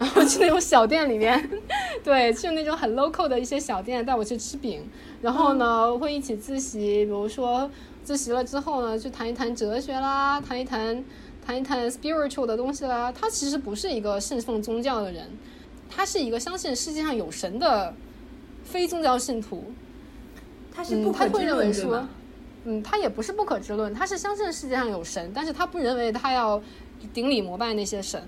[0.00, 1.50] 然 后去那种小店里面，
[2.02, 4.82] 对，去那种很 local 的一些小店带我去吃饼，
[5.20, 7.70] 然后呢会一起自习，比如说
[8.02, 11.04] 自习了之后呢，去谈一谈哲学啦，谈一谈
[11.44, 13.12] 谈一谈 spiritual 的东西啦。
[13.12, 15.28] 他其实不是一个信奉宗教的人，
[15.90, 17.94] 他是一个相信世界上有神的
[18.64, 19.70] 非宗教信徒。
[20.72, 22.02] 他是不可会认为说，
[22.64, 26.62] 嗯，他也不是不可知论，他是相信世界上有神，但是他不认为他要
[27.12, 28.22] 顶礼膜拜那些神。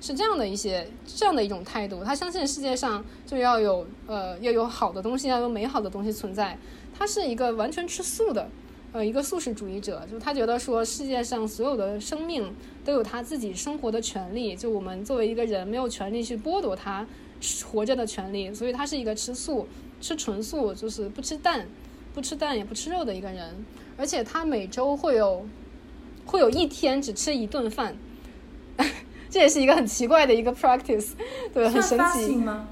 [0.00, 6.56] 是这样的一些这样的一种态度，他相信世界上就要有呃要有好的东西，要有美好的东西存在。
[6.96, 8.48] 他是一个完全吃素的，
[8.92, 17.06] 呃一个素食主义者，就他觉得说世界上所有的生命都有他自己生活的权利，就我们作为一个人没有权利去剥夺他
[17.70, 19.66] 活着的权利，所以他是一个吃素、
[20.00, 21.68] 吃纯素，就是不吃蛋、
[22.14, 23.64] 不吃蛋也不吃肉的一个人，
[23.96, 25.46] 而且他每周会有
[26.24, 27.96] 会有一天只吃一顿饭。
[29.30, 31.10] 这也是一个很奇怪的一个 practice，
[31.52, 32.36] 对，很神奇。
[32.36, 32.66] 吗？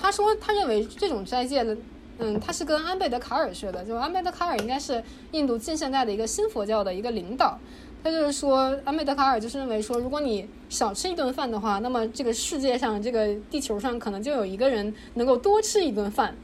[0.00, 1.76] 他说他认为这种斋戒的，
[2.18, 7.58] 嗯，他是跟安贝德卡尔学的，就安贝德卡尔应该是印度近现代的一个新佛教的一个领导。
[8.02, 16.34] 他就是说，安贝德卡尔就是认为说，如果你少吃一顿饭的话，那么这个世界上这个地球上可能就有一个人能够多吃一顿饭。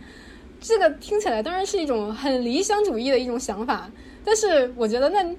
[0.61, 3.91] 这个听起来当然是一种很理想主义的一种想法，
[4.25, 5.37] 但是我觉得那。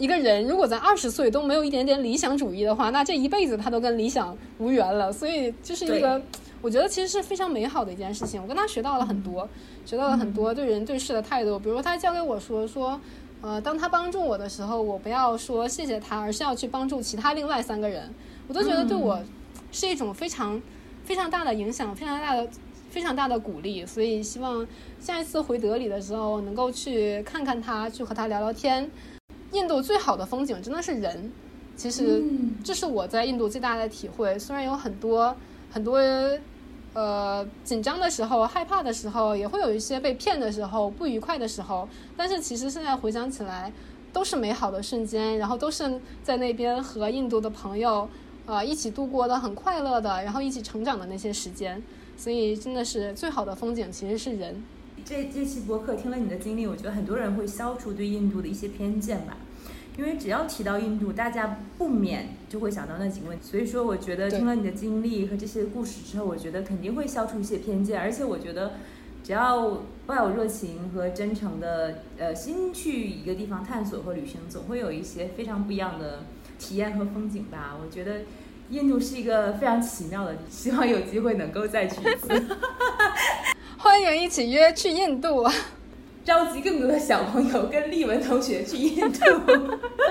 [0.00, 5.12] 一个人如果在二十岁都没有一点点理想主义的话，那这一辈子他都跟理想无缘了。
[5.12, 6.20] 所以就是一个，
[6.62, 8.40] 我觉得其实是非常美好的一件事情。
[8.40, 9.46] 我跟他学到了很多，
[9.84, 11.58] 学到了很多对人对事的态度。
[11.58, 12.98] 比如他教给我说说，
[13.42, 18.10] 呃，当他帮助我的时候，我不要说谢谢他，而是要去帮助其他另外三个人。
[18.48, 19.22] 我都觉得对我
[19.70, 20.58] 是一种非常
[21.04, 22.48] 非常大的影响，非常大的
[22.88, 23.84] 非常大的鼓励。
[23.84, 24.66] 所以希望
[24.98, 28.90] 下一次回德里的时候，能够去看看他，去和他聊聊天。
[29.52, 31.32] 印度最好的风景真的是人，
[31.76, 32.22] 其实
[32.62, 34.38] 这是我在印度最大的体会。
[34.38, 35.36] 虽然有很多
[35.70, 35.98] 很多
[36.92, 43.72] 呃紧张的时候、害怕的时候，也会有一些被骗的时候、不愉快的时候，但是其实现在回想起来，
[44.12, 45.38] 都是美好的瞬间。
[45.38, 48.08] 然后都是在那边和印度的朋友
[48.46, 51.82] 呃一起度过的很快乐的，然后一起成长的那些时间。
[52.16, 54.62] 所以真的是最好的风景其实是人。
[55.04, 59.36] 这这期博客听了你的经历，我觉得很多人会消除对印度的一些偏见吧，
[59.98, 63.46] 因为只要提到印度，大家不免就会想到那几个问题。
[63.50, 68.00] 所以说，我觉得听了你的经历和这些故事之后，我觉得肯定会消除一些偏见。
[68.00, 68.74] 而且我觉得，
[69.24, 76.24] 只要抱有热情和真诚的呃心去一个地方探索和旅行，总会有一些非常不一样的
[76.58, 77.76] 体验和风景吧。
[77.82, 78.22] 我觉得
[78.70, 82.28] 印度是一个非常奇妙的，希望有机会能够再去一次。
[83.82, 85.50] 欢迎一起约去印度，
[86.22, 89.20] 召集更多的小朋友跟丽文同学去印度。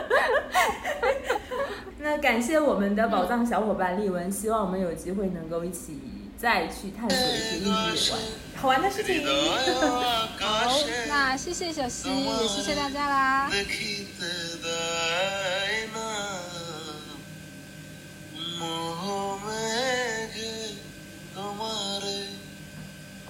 [2.02, 6.02] 那感谢我们的宝藏小伙伴丽文，希望我们有机会能够一起
[6.36, 8.20] 再去探索一些印度有关
[8.56, 9.24] 好玩的事情。
[10.40, 10.72] 好，
[11.08, 13.52] 那谢谢小溪，也谢谢大家啦。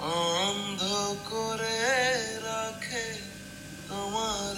[0.10, 0.82] অন্ধ
[1.30, 1.82] করে
[2.44, 3.08] রাখে
[3.90, 4.56] তোমার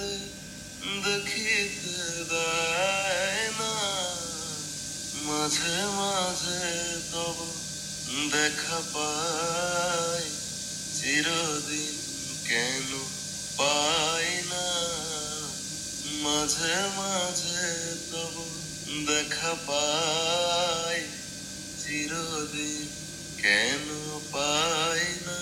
[1.06, 1.98] দেখিতে
[2.32, 3.76] দেয় না।
[5.28, 6.64] মাঝে মাঝে
[7.12, 7.38] তব
[8.32, 10.24] দেখা পাই
[10.98, 11.96] চিরদিন
[12.48, 12.90] কেন
[13.58, 14.68] পাই না।
[16.24, 17.64] মাঝে মাঝে
[18.12, 18.36] তব
[19.08, 21.00] দেখা পাই
[21.82, 23.01] চিরদিন
[23.42, 23.88] কেন
[24.34, 25.42] পায় না?